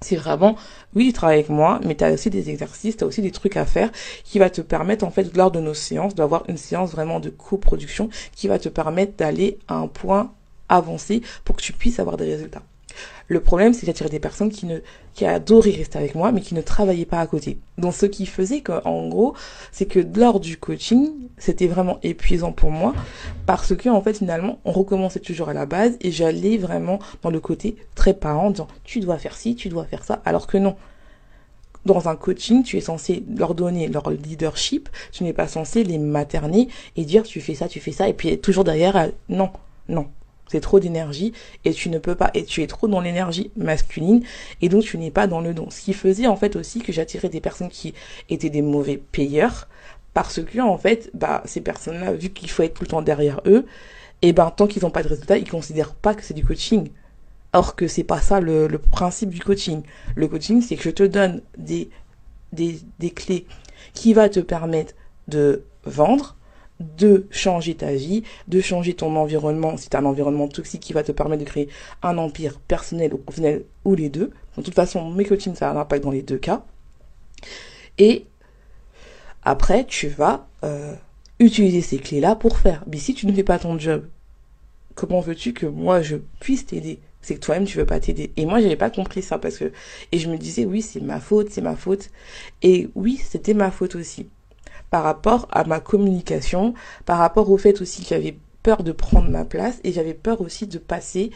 c'est 0.00 0.16
vraiment, 0.16 0.56
oui, 0.94 1.08
tu 1.08 1.12
travailles 1.12 1.38
avec 1.38 1.50
moi, 1.50 1.80
mais 1.84 1.94
tu 1.96 2.04
as 2.04 2.12
aussi 2.12 2.30
des 2.30 2.50
exercices, 2.50 2.96
tu 2.96 3.04
aussi 3.04 3.22
des 3.22 3.30
trucs 3.30 3.56
à 3.56 3.66
faire 3.66 3.90
qui 4.24 4.38
va 4.38 4.50
te 4.50 4.60
permettre, 4.60 5.04
en 5.04 5.10
fait, 5.10 5.36
lors 5.36 5.50
de 5.50 5.60
nos 5.60 5.74
séances, 5.74 6.14
d'avoir 6.14 6.44
une 6.48 6.56
séance 6.56 6.92
vraiment 6.92 7.20
de 7.20 7.30
coproduction 7.30 8.08
qui 8.34 8.48
va 8.48 8.58
te 8.58 8.68
permettre 8.68 9.16
d'aller 9.16 9.58
à 9.68 9.76
un 9.76 9.88
point 9.88 10.32
avancé 10.68 11.22
pour 11.44 11.56
que 11.56 11.62
tu 11.62 11.72
puisses 11.72 11.98
avoir 11.98 12.16
des 12.16 12.26
résultats. 12.26 12.62
Le 13.28 13.40
problème, 13.40 13.74
c'est 13.74 13.86
d'attirer 13.86 14.08
des 14.08 14.20
personnes 14.20 14.50
qui 14.50 14.64
ne, 14.64 14.78
qui 15.12 15.26
adoraient 15.26 15.70
rester 15.70 15.98
avec 15.98 16.14
moi, 16.14 16.32
mais 16.32 16.40
qui 16.40 16.54
ne 16.54 16.62
travaillaient 16.62 17.04
pas 17.04 17.20
à 17.20 17.26
côté. 17.26 17.58
Donc, 17.76 17.94
ce 17.94 18.06
qui 18.06 18.24
faisait 18.24 18.62
qu'en 18.62 19.08
gros, 19.08 19.34
c'est 19.70 19.86
que 19.86 20.00
lors 20.16 20.40
du 20.40 20.56
coaching, 20.56 21.10
c'était 21.36 21.66
vraiment 21.66 21.98
épuisant 22.02 22.52
pour 22.52 22.70
moi, 22.70 22.94
parce 23.44 23.76
que, 23.76 23.90
en 23.90 24.00
fait, 24.00 24.14
finalement, 24.18 24.58
on 24.64 24.72
recommençait 24.72 25.20
toujours 25.20 25.50
à 25.50 25.54
la 25.54 25.66
base, 25.66 25.98
et 26.00 26.10
j'allais 26.10 26.56
vraiment 26.56 26.98
dans 27.22 27.30
le 27.30 27.40
côté 27.40 27.76
très 27.94 28.14
parent, 28.14 28.46
en 28.46 28.50
disant, 28.50 28.68
tu 28.84 29.00
dois 29.00 29.18
faire 29.18 29.36
ci, 29.36 29.54
tu 29.54 29.68
dois 29.68 29.84
faire 29.84 30.04
ça, 30.04 30.22
alors 30.24 30.46
que 30.46 30.56
non 30.56 30.76
dans 31.84 32.08
un 32.08 32.16
coaching, 32.16 32.62
tu 32.62 32.76
es 32.76 32.80
censé 32.80 33.24
leur 33.36 33.54
donner 33.54 33.88
leur 33.88 34.10
leadership, 34.10 34.88
tu 35.10 35.24
n'es 35.24 35.32
pas 35.32 35.48
censé 35.48 35.84
les 35.84 35.96
materner 35.96 36.68
et 36.96 37.04
dire 37.04 37.22
tu 37.22 37.40
fais 37.40 37.54
ça, 37.54 37.66
tu 37.66 37.80
fais 37.80 37.92
ça, 37.92 38.08
et 38.08 38.12
puis 38.12 38.38
toujours 38.38 38.64
derrière, 38.64 39.10
non, 39.28 39.50
non, 39.88 40.06
c'est 40.48 40.60
trop 40.60 40.80
d'énergie 40.80 41.32
et 41.64 41.72
tu 41.72 41.90
ne 41.90 41.98
peux 41.98 42.14
pas 42.14 42.30
et 42.34 42.44
tu 42.44 42.62
es 42.62 42.66
trop 42.66 42.88
dans 42.88 43.00
l'énergie 43.00 43.50
masculine 43.56 44.22
et 44.60 44.68
donc 44.68 44.84
tu 44.84 44.98
n'es 44.98 45.10
pas 45.10 45.26
dans 45.26 45.40
le 45.40 45.54
don. 45.54 45.70
Ce 45.70 45.80
qui 45.80 45.92
faisait 45.92 46.26
en 46.26 46.36
fait 46.36 46.56
aussi 46.56 46.80
que 46.80 46.92
j'attirais 46.92 47.28
des 47.28 47.40
personnes 47.40 47.68
qui 47.68 47.94
étaient 48.28 48.50
des 48.50 48.62
mauvais 48.62 48.96
payeurs 48.96 49.68
parce 50.14 50.42
que 50.42 50.60
en 50.60 50.78
fait 50.78 51.10
bah 51.14 51.42
ces 51.44 51.60
personnes-là 51.60 52.12
vu 52.12 52.30
qu'il 52.30 52.50
faut 52.50 52.62
être 52.62 52.74
tout 52.74 52.84
le 52.84 52.88
temps 52.88 53.02
derrière 53.02 53.40
eux 53.46 53.66
et 54.22 54.32
ben 54.32 54.50
tant 54.50 54.66
qu'ils 54.66 54.82
n'ont 54.82 54.90
pas 54.90 55.02
de 55.02 55.08
résultat 55.08 55.38
ils 55.38 55.48
considèrent 55.48 55.94
pas 55.94 56.14
que 56.14 56.22
c'est 56.22 56.34
du 56.34 56.44
coaching. 56.44 56.90
Or 57.54 57.76
que 57.76 57.88
c'est 57.88 58.04
pas 58.04 58.20
ça 58.20 58.40
le, 58.40 58.66
le, 58.66 58.78
principe 58.78 59.30
du 59.30 59.40
coaching. 59.40 59.82
Le 60.16 60.28
coaching 60.28 60.60
c'est 60.60 60.76
que 60.76 60.82
je 60.82 60.90
te 60.90 61.02
donne 61.02 61.40
des, 61.56 61.88
des, 62.52 62.80
des 62.98 63.10
clés 63.10 63.46
qui 63.94 64.12
va 64.12 64.28
te 64.28 64.40
permettre 64.40 64.94
de 65.28 65.64
vendre 65.84 66.36
de 66.80 67.26
changer 67.30 67.74
ta 67.74 67.92
vie, 67.92 68.22
de 68.46 68.60
changer 68.60 68.94
ton 68.94 69.16
environnement, 69.16 69.76
si 69.76 69.88
tu 69.90 69.96
as 69.96 70.00
un 70.00 70.04
environnement 70.04 70.48
toxique 70.48 70.80
qui 70.80 70.92
va 70.92 71.02
te 71.02 71.12
permettre 71.12 71.44
de 71.44 71.48
créer 71.48 71.68
un 72.02 72.18
empire 72.18 72.60
personnel 72.60 73.14
ou 73.14 73.18
professionnel 73.18 73.64
ou 73.84 73.94
les 73.94 74.08
deux, 74.08 74.30
de 74.56 74.62
toute 74.62 74.74
façon, 74.74 75.10
mes 75.10 75.24
coachings, 75.24 75.54
ça 75.54 75.70
a 75.70 75.72
un 75.72 75.76
impact 75.76 76.04
dans 76.04 76.10
les 76.10 76.22
deux 76.22 76.38
cas. 76.38 76.64
Et 77.98 78.26
après, 79.42 79.84
tu 79.86 80.08
vas 80.08 80.46
euh, 80.64 80.94
utiliser 81.38 81.80
ces 81.80 81.98
clés-là 81.98 82.36
pour 82.36 82.58
faire. 82.58 82.84
Mais 82.90 82.98
si 82.98 83.14
tu 83.14 83.26
ne 83.26 83.32
fais 83.32 83.44
pas 83.44 83.58
ton 83.58 83.78
job, 83.78 84.06
comment 84.94 85.20
veux-tu 85.20 85.52
que 85.52 85.66
moi 85.66 86.02
je 86.02 86.16
puisse 86.40 86.66
t'aider? 86.66 87.00
C'est 87.20 87.34
que 87.34 87.40
toi-même 87.40 87.64
tu 87.64 87.78
veux 87.78 87.86
pas 87.86 88.00
t'aider. 88.00 88.32
Et 88.36 88.46
moi 88.46 88.60
j'avais 88.60 88.76
pas 88.76 88.90
compris 88.90 89.22
ça 89.22 89.38
parce 89.38 89.58
que 89.58 89.72
et 90.12 90.18
je 90.18 90.30
me 90.30 90.36
disais 90.36 90.64
oui 90.64 90.82
c'est 90.82 91.00
ma 91.00 91.20
faute, 91.20 91.50
c'est 91.50 91.60
ma 91.60 91.76
faute. 91.76 92.10
Et 92.62 92.88
oui 92.94 93.20
c'était 93.22 93.54
ma 93.54 93.70
faute 93.70 93.94
aussi 93.96 94.28
par 94.90 95.02
rapport 95.02 95.48
à 95.50 95.64
ma 95.64 95.80
communication, 95.80 96.74
par 97.04 97.18
rapport 97.18 97.50
au 97.50 97.58
fait 97.58 97.80
aussi 97.80 98.02
que 98.02 98.08
j'avais 98.08 98.36
peur 98.62 98.82
de 98.82 98.92
prendre 98.92 99.28
ma 99.28 99.44
place 99.44 99.80
et 99.84 99.92
j'avais 99.92 100.14
peur 100.14 100.40
aussi 100.40 100.66
de 100.66 100.78
passer 100.78 101.30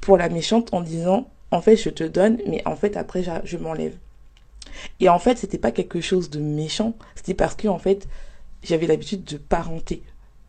pour 0.00 0.16
la 0.16 0.28
méchante 0.28 0.72
en 0.74 0.80
disant 0.80 1.28
en 1.50 1.60
fait 1.60 1.76
je 1.76 1.90
te 1.90 2.04
donne 2.04 2.38
mais 2.46 2.62
en 2.66 2.76
fait 2.76 2.96
après 2.96 3.24
je 3.44 3.56
m'enlève. 3.56 3.96
Et 5.00 5.08
en 5.08 5.18
fait 5.18 5.38
c'était 5.38 5.58
pas 5.58 5.70
quelque 5.70 6.00
chose 6.00 6.30
de 6.30 6.40
méchant, 6.40 6.94
c'était 7.14 7.34
parce 7.34 7.54
que 7.54 7.68
en 7.68 7.78
fait 7.78 8.08
j'avais 8.62 8.86
l'habitude 8.86 9.24
de 9.24 9.36
parenter. 9.36 10.02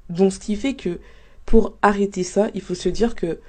Donc 0.10 0.34
ce 0.34 0.40
qui 0.40 0.56
fait 0.56 0.76
que 0.76 1.00
pour 1.46 1.78
arrêter 1.82 2.24
ça, 2.24 2.50
il 2.54 2.62
faut 2.62 2.76
se 2.76 2.90
dire 2.90 3.16
que 3.16 3.40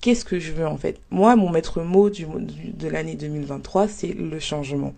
qu'est-ce 0.00 0.24
que 0.24 0.38
je 0.38 0.52
veux 0.52 0.66
en 0.66 0.76
fait? 0.76 1.00
Moi, 1.10 1.34
mon 1.36 1.50
maître 1.50 1.82
mot 1.82 2.10
de 2.10 2.88
l'année 2.88 3.14
2023, 3.14 3.88
c'est 3.88 4.12
le 4.12 4.38
changement. 4.38 4.94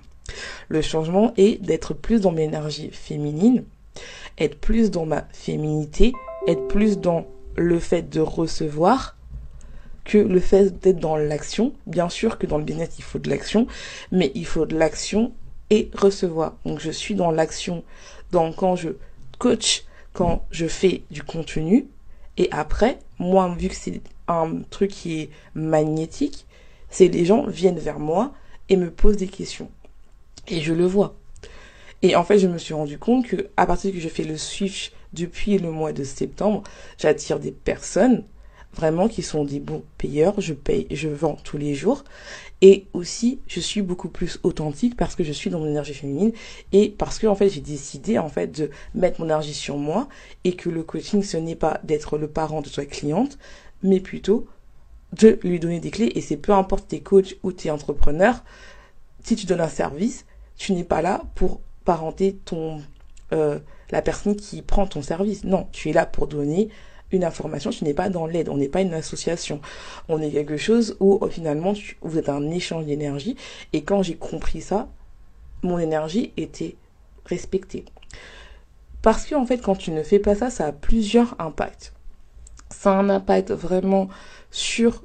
Le 0.69 0.83
changement 0.83 1.33
est 1.37 1.63
d'être 1.63 1.95
plus 1.95 2.21
dans 2.21 2.33
mon 2.33 2.39
énergie 2.39 2.91
féminine, 2.93 3.65
être 4.39 4.59
plus 4.59 4.91
dans 4.91 5.07
ma 5.07 5.23
féminité, 5.33 6.13
être 6.47 6.67
plus 6.69 6.99
dans 6.99 7.27
le 7.57 7.79
fait 7.79 8.09
de 8.09 8.21
recevoir 8.21 9.17
que 10.05 10.19
le 10.19 10.41
fait 10.41 10.81
d'être 10.81 10.99
dans 10.99 11.17
l'action. 11.17 11.73
Bien 11.87 12.09
sûr 12.09 12.39
que 12.39 12.47
dans 12.47 12.59
le 12.59 12.65
business, 12.65 12.91
il 12.99 13.05
faut 13.05 13.19
de 13.19 13.29
l'action, 13.29 13.67
mais 14.11 14.33
il 14.35 14.47
faut 14.47 14.67
de 14.67 14.77
l'action 14.77 15.33
et 15.71 15.91
recevoir. 15.95 16.55
Donc 16.65 16.81
je 16.81 16.91
suis 16.91 17.15
dans 17.15 17.31
l'action. 17.31 17.85
Quand 18.33 18.77
je 18.77 18.91
coach, 19.39 19.85
quand 20.13 20.45
je 20.51 20.67
fais 20.67 21.03
du 21.11 21.23
contenu, 21.23 21.87
et 22.37 22.49
après, 22.53 22.99
moi, 23.19 23.55
vu 23.59 23.69
que 23.69 23.75
c'est 23.75 24.01
un 24.29 24.63
truc 24.71 24.91
qui 24.91 25.21
est 25.21 25.31
magnétique, 25.55 26.47
c'est 26.89 27.09
les 27.09 27.25
gens 27.25 27.47
viennent 27.47 27.79
vers 27.79 27.99
moi 27.99 28.33
et 28.69 28.77
me 28.77 28.91
posent 28.91 29.17
des 29.17 29.29
questions. 29.29 29.71
Et 30.51 30.61
je 30.61 30.75
le 30.75 30.85
vois. 30.85 31.17
Et 32.03 32.17
en 32.17 32.25
fait, 32.25 32.39
je 32.39 32.49
me 32.49 32.59
suis 32.59 32.75
rendu 32.75 32.99
compte 32.99 33.27
que 33.27 33.49
à 33.57 33.67
partir 33.67 33.93
que 33.93 34.01
je 34.01 34.09
fais 34.09 34.25
le 34.25 34.37
switch 34.37 34.93
depuis 35.13 35.59
le 35.59 35.71
mois 35.71 35.93
de 35.93 36.05
septembre, 36.05 36.63
j'attire 36.99 37.39
des 37.39 37.53
personnes 37.53 38.25
vraiment 38.75 39.09
qui 39.09 39.23
sont 39.23 39.45
des 39.45 39.61
bons 39.61 39.83
payeurs. 39.99 40.41
Je 40.41 40.55
paye, 40.55 40.87
je 40.91 41.09
vends 41.09 41.37
tous 41.43 41.59
les 41.59 41.75
jours. 41.75 42.05
Et 42.63 42.87
aussi, 42.93 43.41
je 43.47 43.61
suis 43.61 43.83
beaucoup 43.83 44.09
plus 44.09 44.39
authentique 44.43 44.97
parce 44.97 45.15
que 45.15 45.25
je 45.25 45.33
suis 45.33 45.51
dans 45.51 45.61
mon 45.61 45.67
énergie 45.67 45.95
féminine 45.95 46.33
et 46.73 46.91
parce 46.91 47.19
que, 47.19 47.27
en 47.27 47.35
fait, 47.35 47.49
j'ai 47.49 47.61
décidé, 47.61 48.19
en 48.19 48.29
fait, 48.29 48.49
de 48.49 48.71
mettre 48.95 49.21
mon 49.21 49.27
énergie 49.27 49.55
sur 49.55 49.77
moi 49.77 50.09
et 50.45 50.55
que 50.55 50.69
le 50.69 50.83
coaching, 50.83 51.23
ce 51.23 51.37
n'est 51.37 51.57
pas 51.57 51.81
d'être 51.85 52.19
le 52.19 52.29
parent 52.29 52.61
de 52.61 52.69
ta 52.69 52.85
cliente, 52.85 53.39
mais 53.83 54.01
plutôt 54.01 54.47
de 55.19 55.39
lui 55.43 55.59
donner 55.59 55.81
des 55.81 55.91
clés. 55.91 56.13
Et 56.15 56.21
c'est 56.21 56.37
peu 56.37 56.53
importe 56.53 56.89
tes 56.89 57.01
coachs 57.01 57.37
ou 57.43 57.53
tes 57.53 57.71
entrepreneurs, 57.71 58.45
si 59.25 59.37
tu 59.37 59.47
donnes 59.47 59.61
un 59.61 59.69
service, 59.69 60.25
tu 60.61 60.75
n'es 60.75 60.85
pas 60.85 61.01
là 61.01 61.23
pour 61.37 61.63
parenter 61.87 62.37
ton, 62.45 62.83
euh, 63.33 63.59
la 63.91 64.03
personne 64.03 64.37
qui 64.37 64.61
prend 64.61 64.87
ton 64.87 65.01
service. 65.01 65.43
Non, 65.45 65.67
tu 65.73 65.89
es 65.89 65.95
là 65.95 66.05
pour 66.05 66.27
donner 66.27 66.69
une 67.13 67.25
information, 67.25 67.71
tu 67.71 67.83
n'es 67.85 67.95
pas 67.95 68.11
dans 68.11 68.27
l'aide, 68.27 68.51
on 68.51 68.59
n'est 68.59 68.69
pas 68.69 68.83
une 68.83 68.93
association. 68.93 69.63
On 70.11 70.21
est 70.21 70.31
quelque 70.31 70.59
chose 70.59 70.99
où 71.01 71.19
finalement 71.31 71.73
vous 72.03 72.19
êtes 72.19 72.29
un 72.29 72.51
échange 72.51 72.85
d'énergie. 72.85 73.37
Et 73.73 73.85
quand 73.85 74.03
j'ai 74.03 74.17
compris 74.17 74.61
ça, 74.61 74.91
mon 75.63 75.79
énergie 75.79 76.35
était 76.37 76.77
respectée. 77.25 77.87
Parce 79.01 79.25
que 79.25 79.35
en 79.37 79.47
fait, 79.47 79.63
quand 79.63 79.77
tu 79.77 79.93
ne 79.93 80.03
fais 80.03 80.19
pas 80.19 80.35
ça, 80.35 80.51
ça 80.51 80.67
a 80.67 80.73
plusieurs 80.73 81.37
impacts. 81.41 81.95
Ça 82.69 82.93
a 82.93 82.97
un 82.97 83.09
impact 83.09 83.51
vraiment 83.51 84.11
sur 84.51 85.05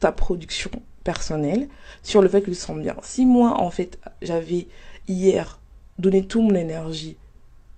ta 0.00 0.10
production 0.10 0.72
personnelle, 1.02 1.68
sur 2.02 2.22
le 2.22 2.28
fait 2.28 2.42
te 2.42 2.52
sens 2.52 2.78
bien. 2.78 2.96
Si 3.02 3.26
moi, 3.26 3.60
en 3.60 3.70
fait, 3.70 3.98
j'avais 4.22 4.66
hier 5.08 5.60
donné 5.98 6.26
toute 6.26 6.42
mon 6.42 6.54
énergie 6.54 7.16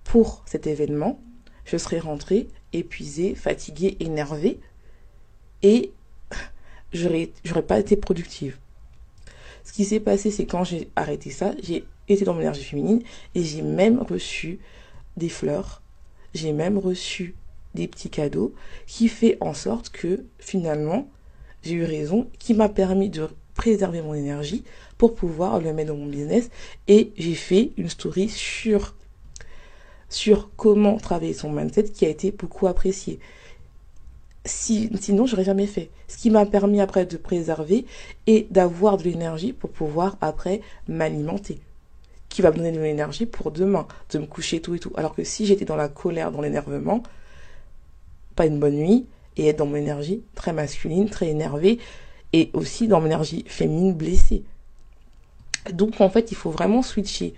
pour 0.03 0.43
cet 0.45 0.67
événement, 0.67 1.19
je 1.65 1.77
serais 1.77 1.99
rentrée 1.99 2.47
épuisée, 2.73 3.35
fatiguée, 3.35 3.97
énervée 3.99 4.59
et 5.63 5.91
j'aurais 6.93 7.63
pas 7.67 7.79
été 7.79 7.95
productive. 7.95 8.57
Ce 9.63 9.73
qui 9.73 9.83
s'est 9.83 9.99
passé, 9.99 10.29
c'est 10.29 10.45
quand 10.45 10.63
j'ai 10.63 10.89
arrêté 10.95 11.31
ça, 11.31 11.53
j'ai 11.61 11.85
été 12.07 12.23
dans 12.23 12.33
mon 12.33 12.41
énergie 12.41 12.63
féminine 12.63 13.01
et 13.33 13.43
j'ai 13.43 13.63
même 13.63 13.99
reçu 13.99 14.59
des 15.17 15.29
fleurs, 15.29 15.81
j'ai 16.33 16.53
même 16.53 16.77
reçu 16.77 17.35
des 17.73 17.87
petits 17.87 18.09
cadeaux 18.09 18.53
qui 18.85 19.07
fait 19.07 19.37
en 19.41 19.53
sorte 19.53 19.89
que 19.89 20.25
finalement 20.39 21.09
j'ai 21.65 21.73
eu 21.73 21.83
raison, 21.83 22.27
qui 22.39 22.53
m'a 22.53 22.69
permis 22.69 23.09
de 23.09 23.27
préserver 23.55 24.01
mon 24.01 24.13
énergie 24.13 24.63
pour 24.97 25.15
pouvoir 25.15 25.59
le 25.59 25.73
mettre 25.73 25.93
dans 25.93 25.97
mon 25.97 26.05
business 26.05 26.49
et 26.87 27.11
j'ai 27.17 27.33
fait 27.33 27.71
une 27.77 27.89
story 27.89 28.29
sur 28.29 28.93
sur 30.09 30.49
comment 30.55 30.97
travailler 30.97 31.33
son 31.33 31.51
mindset 31.51 31.85
qui 31.85 32.05
a 32.05 32.09
été 32.09 32.31
beaucoup 32.31 32.67
apprécié. 32.67 33.19
Si, 34.45 34.91
sinon, 35.01 35.25
j'aurais 35.25 35.43
jamais 35.43 35.65
fait. 35.65 35.89
Ce 36.07 36.17
qui 36.17 36.29
m'a 36.29 36.45
permis 36.45 36.79
après 36.79 37.05
de 37.05 37.17
préserver 37.17 37.85
et 38.27 38.47
d'avoir 38.51 38.97
de 38.97 39.03
l'énergie 39.03 39.51
pour 39.51 39.71
pouvoir 39.71 40.17
après 40.21 40.61
m'alimenter. 40.87 41.59
Qui 42.29 42.43
va 42.43 42.51
me 42.51 42.57
donner 42.57 42.71
de 42.71 42.79
l'énergie 42.79 43.25
pour 43.25 43.49
demain, 43.51 43.87
de 44.11 44.19
me 44.19 44.27
coucher 44.27 44.61
tout 44.61 44.75
et 44.75 44.79
tout. 44.79 44.93
Alors 44.95 45.15
que 45.15 45.23
si 45.23 45.47
j'étais 45.47 45.65
dans 45.65 45.75
la 45.75 45.89
colère, 45.89 46.31
dans 46.31 46.41
l'énervement, 46.41 47.01
pas 48.35 48.45
une 48.45 48.59
bonne 48.59 48.75
nuit, 48.75 49.07
et 49.37 49.47
être 49.47 49.57
dans 49.57 49.65
mon 49.65 49.75
énergie 49.75 50.23
très 50.35 50.53
masculine, 50.53 51.09
très 51.09 51.27
énervée, 51.27 51.79
et 52.33 52.49
aussi 52.53 52.87
dans 52.87 52.99
mon 52.99 53.07
énergie 53.07 53.45
féminine 53.47 53.93
blessée. 53.93 54.43
Donc 55.71 55.99
en 55.99 56.09
fait, 56.09 56.31
il 56.31 56.35
faut 56.35 56.51
vraiment 56.51 56.81
switcher. 56.81 57.33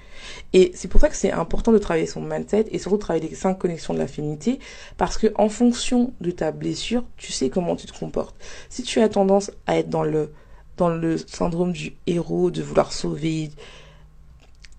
Et 0.54 0.72
c'est 0.75 0.88
pour 0.88 1.00
ça 1.00 1.08
que 1.10 1.16
c'est 1.16 1.32
important 1.32 1.72
de 1.72 1.77
travailler 1.77 2.08
son 2.08 2.22
mindset 2.22 2.66
et 2.72 2.80
surtout 2.80 2.98
de 2.98 3.01
travailler 3.01 3.30
les 3.30 3.36
cinq 3.36 3.58
connexions 3.58 3.94
de 3.94 4.00
la 4.00 4.08
féminité 4.08 4.60
parce 4.98 5.18
que 5.18 5.27
en 5.36 5.50
fonction 5.50 6.13
de 6.20 6.32
ta 6.32 6.51
blessure, 6.51 7.04
tu 7.16 7.32
sais 7.32 7.50
comment 7.50 7.75
tu 7.75 7.88
te 7.88 7.98
comportes. 7.98 8.36
Si 8.70 8.84
tu 8.84 9.00
as 9.00 9.10
tendance 9.10 9.51
à 9.66 9.77
être 9.77 9.89
dans 9.89 10.04
le 10.04 10.34
dans 10.75 10.89
le 10.89 11.18
syndrome 11.18 11.72
du 11.72 11.96
héros, 12.06 12.51
de 12.51 12.62
vouloir 12.62 12.94
sauver, 12.94 13.50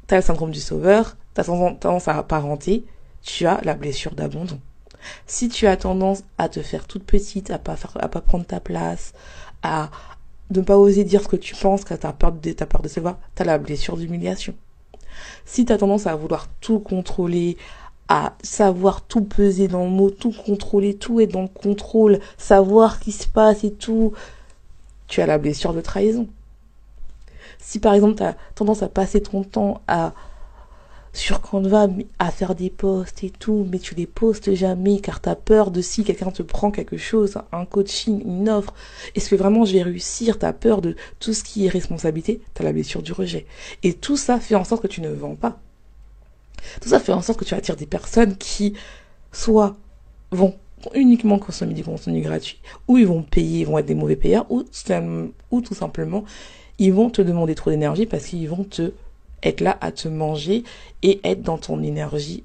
tu 0.07 0.15
as 0.15 0.19
le 0.19 0.23
syndrome 0.23 0.53
du 0.53 0.61
sauveur, 0.61 1.17
tu 1.35 1.41
as 1.41 1.45
tendance 1.45 2.07
à 2.07 2.17
apparenter, 2.17 2.85
tu 3.23 3.47
as 3.47 3.61
la 3.65 3.75
blessure 3.75 4.15
d'abandon. 4.15 4.61
Si 5.27 5.49
tu 5.49 5.67
as 5.67 5.77
tendance 5.77 6.23
à 6.39 6.49
te 6.49 6.61
faire 6.63 6.87
toute 6.87 7.05
petite, 7.05 7.51
à 7.51 7.59
pas 7.59 7.77
faire, 7.77 7.97
à 8.01 8.09
pas 8.09 8.21
prendre 8.21 8.45
ta 8.45 8.61
place, 8.61 9.13
à, 9.63 9.91
ne 10.51 10.61
pas 10.61 10.79
oser 10.79 11.05
dire 11.05 11.23
ce 11.23 11.29
que 11.29 11.37
tu 11.37 11.55
penses, 11.55 11.85
car 11.85 11.99
t'as 11.99 12.13
peur 12.13 12.33
de, 12.33 12.53
t'as 12.53 12.67
peur 12.67 12.83
de 12.83 12.89
se 12.89 13.01
voir, 13.01 13.19
t'as 13.35 13.45
la 13.45 13.59
blessure 13.59 13.97
d'humiliation. 13.97 14.55
Si 15.45 15.65
t'as 15.65 15.79
tendance 15.79 16.07
à 16.07 16.15
vouloir 16.15 16.49
tout 16.61 16.79
contrôler, 16.79 17.57
à 18.09 18.35
savoir 18.43 19.03
tout 19.03 19.23
peser 19.23 19.69
dans 19.69 19.85
le 19.85 19.91
mot, 19.91 20.11
tout 20.11 20.33
contrôler, 20.33 20.95
tout 20.95 21.21
être 21.21 21.33
dans 21.33 21.43
le 21.43 21.49
contrôle, 21.49 22.21
savoir 22.39 22.97
ce 22.97 23.01
qui 23.01 23.13
se 23.13 23.27
passe 23.29 23.65
et 23.65 23.73
tout, 23.73 24.13
tu 25.07 25.21
as 25.21 25.27
la 25.27 25.39
blessure 25.39 25.75
de 25.75 25.81
trahison. 25.81 26.27
Si 27.59 27.81
par 27.81 27.95
exemple 27.95 28.15
t'as 28.15 28.35
tendance 28.55 28.83
à 28.83 28.89
passer 28.89 29.21
ton 29.21 29.43
temps 29.43 29.83
à 29.89 30.15
sur 31.19 31.41
Canva 31.41 31.89
à 32.19 32.31
faire 32.31 32.55
des 32.55 32.71
posts 32.71 33.25
et 33.25 33.31
tout, 33.31 33.67
mais 33.71 33.79
tu 33.79 33.95
les 33.95 34.07
postes 34.07 34.55
jamais 34.55 35.01
car 35.01 35.21
tu 35.21 35.29
as 35.29 35.35
peur 35.35 35.71
de 35.71 35.81
si 35.81 36.05
quelqu'un 36.05 36.31
te 36.31 36.43
prend 36.43 36.71
quelque 36.71 36.97
chose, 36.97 37.37
un 37.53 37.65
coaching, 37.65 38.23
une 38.25 38.49
offre, 38.49 38.73
est-ce 39.15 39.29
que 39.29 39.35
vraiment 39.35 39.65
je 39.65 39.73
vais 39.73 39.83
réussir, 39.83 40.39
tu 40.39 40.47
as 40.47 40.53
peur 40.53 40.81
de 40.81 40.95
tout 41.19 41.35
ce 41.35 41.43
qui 41.43 41.67
est 41.67 41.69
responsabilité, 41.69 42.41
tu 42.55 42.63
as 42.63 42.65
la 42.65 42.73
blessure 42.73 43.03
du 43.03 43.13
rejet. 43.13 43.47
Et 43.83 43.95
tout 43.95 44.17
ça 44.17 44.39
fait 44.39 44.55
en 44.55 44.65
sorte 44.65 44.83
que 44.83 44.87
tu 44.87 45.01
ne 45.01 45.11
vends 45.11 45.35
pas. 45.35 45.59
Tout 46.81 46.91
ça 46.91 47.01
fait 47.01 47.13
en 47.13 47.23
sorte 47.23 47.41
que 47.41 47.45
tu 47.45 47.55
attires 47.55 47.77
des 47.77 47.87
personnes 47.87 48.37
qui 48.37 48.75
soit 49.33 49.77
vont 50.31 50.55
uniquement 50.95 51.39
consommer 51.41 51.75
du 51.75 51.83
contenu 51.83 52.21
gratuit, 52.21 52.61
ou 52.87 52.97
ils 52.97 53.07
vont 53.07 53.23
payer, 53.23 53.61
ils 53.61 53.67
vont 53.67 53.79
être 53.79 53.87
des 53.87 53.95
mauvais 53.95 54.17
payeurs, 54.17 54.47
ou, 54.51 54.65
ou 55.51 55.61
tout 55.61 55.75
simplement, 55.75 56.25
ils 56.79 56.93
vont 56.93 57.11
te 57.11 57.23
demander 57.23 57.57
trop 57.57 57.71
d'énergie 57.71 58.07
parce 58.07 58.27
qu'ils 58.27 58.49
vont 58.49 58.63
te 58.63 58.93
être 59.43 59.61
là 59.61 59.79
à 59.81 59.93
te 59.93 60.09
manger 60.09 60.65
et 61.03 61.21
être 61.25 61.43
dans 61.43 61.59
ton 61.59 61.83
énergie 61.83 62.45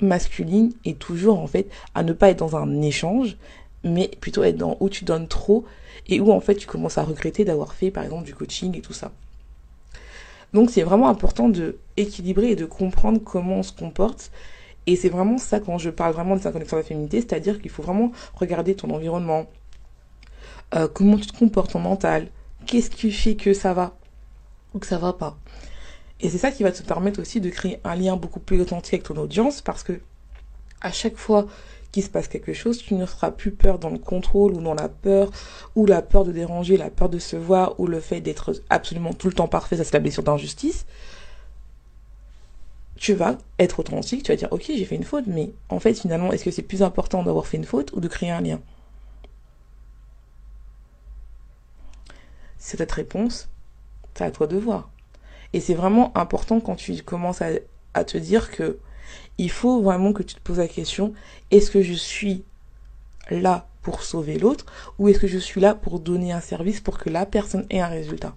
masculine 0.00 0.72
et 0.84 0.94
toujours 0.94 1.38
en 1.38 1.46
fait 1.46 1.68
à 1.94 2.02
ne 2.02 2.12
pas 2.12 2.30
être 2.30 2.38
dans 2.38 2.56
un 2.56 2.80
échange 2.82 3.36
mais 3.84 4.08
plutôt 4.20 4.42
être 4.42 4.56
dans 4.56 4.76
où 4.80 4.88
tu 4.88 5.04
donnes 5.04 5.28
trop 5.28 5.64
et 6.08 6.20
où 6.20 6.32
en 6.32 6.40
fait 6.40 6.54
tu 6.54 6.66
commences 6.66 6.98
à 6.98 7.02
regretter 7.02 7.44
d'avoir 7.44 7.74
fait 7.74 7.90
par 7.90 8.04
exemple 8.04 8.24
du 8.24 8.34
coaching 8.34 8.76
et 8.76 8.80
tout 8.80 8.92
ça. 8.92 9.12
Donc 10.52 10.70
c'est 10.70 10.82
vraiment 10.82 11.08
important 11.08 11.48
de 11.48 11.78
équilibrer 11.96 12.50
et 12.50 12.56
de 12.56 12.64
comprendre 12.64 13.20
comment 13.22 13.56
on 13.56 13.62
se 13.62 13.72
comporte 13.72 14.30
et 14.86 14.96
c'est 14.96 15.08
vraiment 15.08 15.38
ça 15.38 15.60
quand 15.60 15.78
je 15.78 15.90
parle 15.90 16.12
vraiment 16.12 16.36
de 16.36 16.40
sa 16.40 16.52
connexion 16.52 16.76
à 16.76 16.80
la 16.80 16.86
féminité, 16.86 17.20
c'est-à-dire 17.20 17.60
qu'il 17.60 17.70
faut 17.70 17.82
vraiment 17.82 18.12
regarder 18.34 18.74
ton 18.74 18.90
environnement, 18.90 19.46
euh, 20.74 20.88
comment 20.88 21.16
tu 21.16 21.26
te 21.26 21.38
comportes 21.38 21.76
en 21.76 21.80
mental, 21.80 22.28
qu'est-ce 22.66 22.90
qui 22.90 23.12
fait 23.12 23.36
que 23.36 23.52
ça 23.52 23.74
va 23.74 23.94
ou 24.74 24.78
que 24.78 24.86
ça 24.86 24.98
va 24.98 25.12
pas. 25.12 25.36
Et 26.20 26.28
c'est 26.28 26.38
ça 26.38 26.50
qui 26.50 26.62
va 26.62 26.72
te 26.72 26.82
permettre 26.82 27.20
aussi 27.20 27.40
de 27.40 27.48
créer 27.48 27.80
un 27.84 27.94
lien 27.94 28.16
beaucoup 28.16 28.40
plus 28.40 28.60
authentique 28.60 28.94
avec 28.94 29.04
ton 29.04 29.16
audience 29.16 29.62
parce 29.62 29.82
que 29.82 30.00
à 30.82 30.92
chaque 30.92 31.16
fois 31.16 31.46
qu'il 31.92 32.02
se 32.02 32.08
passe 32.08 32.28
quelque 32.28 32.52
chose, 32.52 32.78
tu 32.78 32.94
ne 32.94 33.04
seras 33.06 33.30
plus 33.30 33.50
peur 33.50 33.78
dans 33.78 33.90
le 33.90 33.98
contrôle 33.98 34.52
ou 34.54 34.60
dans 34.60 34.74
la 34.74 34.88
peur 34.88 35.30
ou 35.74 35.86
la 35.86 36.02
peur 36.02 36.24
de 36.24 36.32
déranger, 36.32 36.76
la 36.76 36.90
peur 36.90 37.08
de 37.08 37.18
se 37.18 37.36
voir 37.36 37.78
ou 37.80 37.86
le 37.86 38.00
fait 38.00 38.20
d'être 38.20 38.52
absolument 38.70 39.12
tout 39.12 39.28
le 39.28 39.32
temps 39.32 39.48
parfait, 39.48 39.76
ça 39.76 39.84
c'est 39.84 39.94
la 39.94 40.00
blessure 40.00 40.22
d'injustice. 40.22 40.86
Tu 42.96 43.14
vas 43.14 43.38
être 43.58 43.80
authentique, 43.80 44.22
tu 44.22 44.30
vas 44.30 44.36
dire 44.36 44.48
ok 44.50 44.64
j'ai 44.68 44.84
fait 44.84 44.96
une 44.96 45.04
faute, 45.04 45.24
mais 45.26 45.52
en 45.70 45.80
fait 45.80 45.94
finalement 45.98 46.32
est-ce 46.32 46.44
que 46.44 46.50
c'est 46.50 46.62
plus 46.62 46.82
important 46.82 47.22
d'avoir 47.22 47.46
fait 47.46 47.56
une 47.56 47.64
faute 47.64 47.92
ou 47.92 48.00
de 48.00 48.08
créer 48.08 48.30
un 48.30 48.40
lien? 48.42 48.60
C'est 52.58 52.76
cette 52.76 52.92
réponse, 52.92 53.48
c'est 54.20 54.26
à 54.26 54.30
toi 54.30 54.46
de 54.46 54.58
voir. 54.58 54.90
Et 55.54 55.60
c'est 55.60 55.74
vraiment 55.74 56.16
important 56.16 56.60
quand 56.60 56.76
tu 56.76 57.02
commences 57.02 57.42
à, 57.42 58.04
te 58.04 58.18
dire 58.18 58.50
que 58.50 58.78
il 59.38 59.50
faut 59.50 59.80
vraiment 59.80 60.12
que 60.12 60.22
tu 60.22 60.34
te 60.34 60.40
poses 60.40 60.58
la 60.58 60.68
question, 60.68 61.14
est-ce 61.50 61.70
que 61.70 61.82
je 61.82 61.94
suis 61.94 62.44
là 63.30 63.66
pour 63.82 64.02
sauver 64.02 64.38
l'autre 64.38 64.66
ou 64.98 65.08
est-ce 65.08 65.18
que 65.18 65.26
je 65.26 65.38
suis 65.38 65.60
là 65.60 65.74
pour 65.74 66.00
donner 66.00 66.32
un 66.32 66.40
service 66.40 66.80
pour 66.80 66.98
que 66.98 67.08
la 67.08 67.24
personne 67.24 67.66
ait 67.70 67.80
un 67.80 67.88
résultat? 67.88 68.34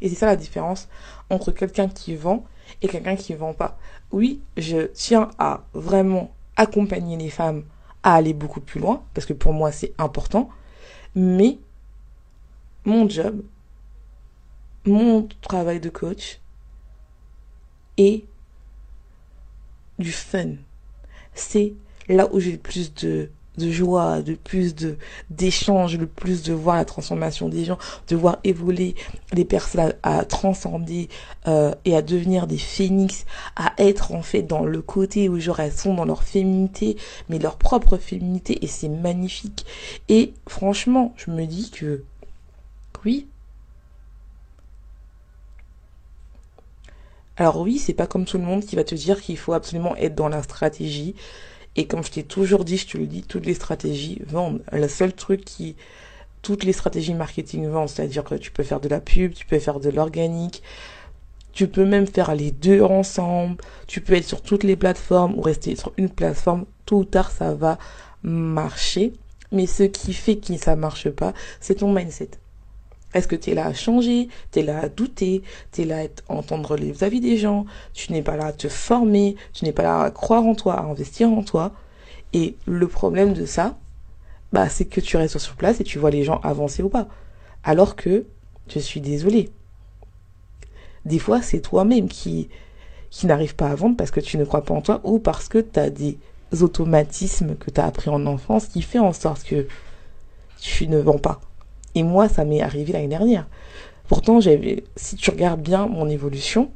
Et 0.00 0.08
c'est 0.08 0.14
ça 0.14 0.26
la 0.26 0.36
différence 0.36 0.88
entre 1.28 1.50
quelqu'un 1.50 1.88
qui 1.88 2.14
vend 2.14 2.44
et 2.80 2.88
quelqu'un 2.88 3.16
qui 3.16 3.34
vend 3.34 3.52
pas. 3.52 3.76
Oui, 4.12 4.40
je 4.56 4.86
tiens 4.86 5.30
à 5.38 5.64
vraiment 5.74 6.32
accompagner 6.56 7.16
les 7.16 7.30
femmes 7.30 7.64
à 8.04 8.14
aller 8.14 8.32
beaucoup 8.32 8.60
plus 8.60 8.80
loin 8.80 9.02
parce 9.12 9.26
que 9.26 9.32
pour 9.32 9.52
moi 9.52 9.72
c'est 9.72 9.92
important, 9.98 10.48
mais 11.16 11.58
mon 12.84 13.08
job, 13.08 13.42
mon 14.86 15.28
travail 15.42 15.80
de 15.80 15.88
coach 15.88 16.40
est 17.98 18.24
du 19.98 20.12
fun. 20.12 20.54
C'est 21.34 21.74
là 22.08 22.28
où 22.32 22.40
j'ai 22.40 22.52
le 22.52 22.58
plus 22.58 22.94
de, 22.94 23.28
joie, 23.58 24.22
de 24.22 24.34
plus 24.34 24.74
de 24.74 24.96
d'échanges, 25.28 25.98
le 25.98 26.06
plus 26.06 26.42
de 26.42 26.54
voir 26.54 26.76
la 26.76 26.86
transformation 26.86 27.48
des 27.48 27.64
gens, 27.64 27.78
de 28.08 28.16
voir 28.16 28.38
évoluer 28.42 28.94
les 29.32 29.44
personnes 29.44 29.92
à, 30.02 30.24
transcender 30.24 31.08
euh, 31.46 31.74
et 31.84 31.94
à 31.94 32.02
devenir 32.02 32.46
des 32.46 32.58
phénix, 32.58 33.26
à 33.56 33.74
être 33.78 34.12
en 34.12 34.22
fait 34.22 34.42
dans 34.42 34.64
le 34.64 34.80
côté 34.80 35.28
où 35.28 35.38
genre 35.38 35.60
elles 35.60 35.72
sont 35.72 35.94
dans 35.94 36.06
leur 36.06 36.24
féminité, 36.24 36.96
mais 37.28 37.38
leur 37.38 37.56
propre 37.56 37.98
féminité 37.98 38.64
et 38.64 38.66
c'est 38.66 38.88
magnifique. 38.88 39.66
Et 40.08 40.32
franchement, 40.48 41.12
je 41.16 41.30
me 41.30 41.44
dis 41.44 41.70
que 41.70 42.02
oui. 43.04 43.26
Alors 47.40 47.56
oui, 47.56 47.78
c'est 47.78 47.94
pas 47.94 48.06
comme 48.06 48.26
tout 48.26 48.36
le 48.36 48.44
monde 48.44 48.66
qui 48.66 48.76
va 48.76 48.84
te 48.84 48.94
dire 48.94 49.18
qu'il 49.22 49.38
faut 49.38 49.54
absolument 49.54 49.96
être 49.96 50.14
dans 50.14 50.28
la 50.28 50.42
stratégie. 50.42 51.14
Et 51.74 51.86
comme 51.86 52.04
je 52.04 52.10
t'ai 52.10 52.22
toujours 52.22 52.66
dit, 52.66 52.76
je 52.76 52.86
te 52.86 52.98
le 52.98 53.06
dis, 53.06 53.22
toutes 53.22 53.46
les 53.46 53.54
stratégies 53.54 54.20
vendent. 54.26 54.62
Le 54.72 54.86
seul 54.88 55.14
truc 55.14 55.42
qui, 55.42 55.74
toutes 56.42 56.64
les 56.64 56.74
stratégies 56.74 57.14
marketing 57.14 57.66
vendent, 57.66 57.88
c'est-à-dire 57.88 58.24
que 58.24 58.34
tu 58.34 58.50
peux 58.50 58.62
faire 58.62 58.78
de 58.78 58.90
la 58.90 59.00
pub, 59.00 59.32
tu 59.32 59.46
peux 59.46 59.58
faire 59.58 59.80
de 59.80 59.88
l'organique, 59.88 60.62
tu 61.54 61.66
peux 61.66 61.86
même 61.86 62.06
faire 62.06 62.34
les 62.34 62.50
deux 62.50 62.82
ensemble, 62.82 63.56
tu 63.86 64.02
peux 64.02 64.12
être 64.12 64.28
sur 64.28 64.42
toutes 64.42 64.64
les 64.64 64.76
plateformes 64.76 65.32
ou 65.38 65.40
rester 65.40 65.76
sur 65.76 65.94
une 65.96 66.10
plateforme, 66.10 66.66
tôt 66.84 66.98
ou 66.98 67.04
tard 67.06 67.30
ça 67.30 67.54
va 67.54 67.78
marcher. 68.22 69.14
Mais 69.50 69.66
ce 69.66 69.84
qui 69.84 70.12
fait 70.12 70.36
que 70.36 70.58
ça 70.58 70.76
marche 70.76 71.08
pas, 71.08 71.32
c'est 71.58 71.76
ton 71.76 71.90
mindset. 71.90 72.39
Est-ce 73.14 73.26
que 73.26 73.36
tu 73.36 73.50
es 73.50 73.54
là 73.54 73.66
à 73.66 73.74
changer, 73.74 74.28
tu 74.52 74.60
es 74.60 74.62
là 74.62 74.80
à 74.80 74.88
douter, 74.88 75.42
tu 75.72 75.82
es 75.82 75.84
là 75.84 76.02
à 76.28 76.32
entendre 76.32 76.76
les 76.76 77.02
avis 77.02 77.20
des 77.20 77.36
gens, 77.36 77.66
tu 77.92 78.12
n'es 78.12 78.22
pas 78.22 78.36
là 78.36 78.46
à 78.46 78.52
te 78.52 78.68
former, 78.68 79.36
tu 79.52 79.64
n'es 79.64 79.72
pas 79.72 79.82
là 79.82 80.00
à 80.02 80.10
croire 80.10 80.44
en 80.44 80.54
toi, 80.54 80.74
à 80.74 80.82
investir 80.82 81.28
en 81.28 81.42
toi? 81.42 81.72
Et 82.32 82.56
le 82.66 82.86
problème 82.86 83.32
de 83.32 83.46
ça, 83.46 83.76
bah, 84.52 84.68
c'est 84.68 84.84
que 84.84 85.00
tu 85.00 85.16
restes 85.16 85.38
sur 85.38 85.56
place 85.56 85.80
et 85.80 85.84
tu 85.84 85.98
vois 85.98 86.10
les 86.10 86.24
gens 86.24 86.40
avancer 86.42 86.82
ou 86.82 86.88
pas. 86.88 87.08
Alors 87.64 87.96
que, 87.96 88.26
je 88.68 88.78
suis 88.78 89.00
désolée, 89.00 89.50
des 91.04 91.18
fois 91.18 91.42
c'est 91.42 91.60
toi-même 91.60 92.08
qui, 92.08 92.48
qui 93.10 93.26
n'arrive 93.26 93.56
pas 93.56 93.70
à 93.70 93.74
vendre 93.74 93.96
parce 93.96 94.10
que 94.10 94.20
tu 94.20 94.38
ne 94.38 94.44
crois 94.44 94.62
pas 94.64 94.74
en 94.74 94.82
toi 94.82 95.00
ou 95.04 95.18
parce 95.18 95.48
que 95.48 95.58
tu 95.58 95.78
as 95.80 95.90
des 95.90 96.18
automatismes 96.60 97.56
que 97.56 97.70
tu 97.70 97.80
as 97.80 97.86
appris 97.86 98.10
en 98.10 98.26
enfance 98.26 98.66
qui 98.66 98.82
fait 98.82 98.98
en 98.98 99.12
sorte 99.12 99.44
que 99.44 99.66
tu 100.60 100.88
ne 100.88 100.98
vends 100.98 101.18
pas. 101.18 101.40
Et 101.94 102.02
moi, 102.02 102.28
ça 102.28 102.44
m'est 102.44 102.62
arrivé 102.62 102.92
l'année 102.92 103.08
dernière. 103.08 103.46
Pourtant, 104.08 104.40
j'avais, 104.40 104.84
si 104.96 105.16
tu 105.16 105.30
regardes 105.30 105.60
bien 105.60 105.86
mon 105.86 106.08
évolution, 106.08 106.70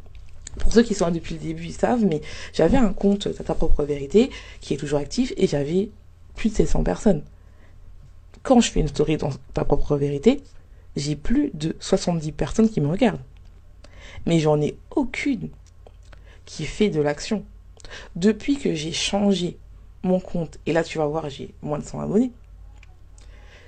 pour 0.59 0.73
ceux 0.73 0.83
qui 0.83 0.95
sont 0.95 1.07
là 1.07 1.11
depuis 1.11 1.35
le 1.35 1.41
début, 1.41 1.67
ils 1.67 1.73
savent, 1.73 2.05
mais 2.05 2.21
j'avais 2.53 2.77
un 2.77 2.93
compte 2.93 3.29
ta 3.45 3.55
propre 3.55 3.85
vérité 3.85 4.31
qui 4.61 4.75
est 4.75 4.77
toujours 4.77 5.01
actif 5.01 5.33
et 5.37 5.47
j'avais 5.47 5.91
plus 6.37 6.51
de 6.51 6.55
700 6.55 6.85
personnes. 6.85 7.23
Quand 8.43 8.61
je 8.61 8.71
fais 8.71 8.81
une 8.81 8.89
story 8.89 9.17
dans 9.17 9.31
ta 9.53 9.65
propre 9.65 9.97
vérité, 9.97 10.43
j'ai 10.97 11.17
plus 11.17 11.51
de 11.55 11.75
70 11.81 12.33
personnes 12.33 12.69
qui 12.69 12.81
me 12.81 12.89
regardent. 12.89 13.23
Mais 14.27 14.39
j'en 14.39 14.61
ai 14.61 14.77
aucune 14.95 15.49
qui 16.45 16.67
fait 16.67 16.89
de 16.89 17.01
l'action. 17.01 17.45
Depuis 18.17 18.57
que 18.57 18.75
j'ai 18.75 18.93
changé 18.93 19.57
mon 20.03 20.21
compte, 20.21 20.59
et 20.67 20.73
là 20.73 20.85
tu 20.85 20.99
vas 20.99 21.07
voir, 21.07 21.29
j'ai 21.31 21.55
moins 21.63 21.79
de 21.79 21.85
100 21.85 22.01
abonnés, 22.01 22.31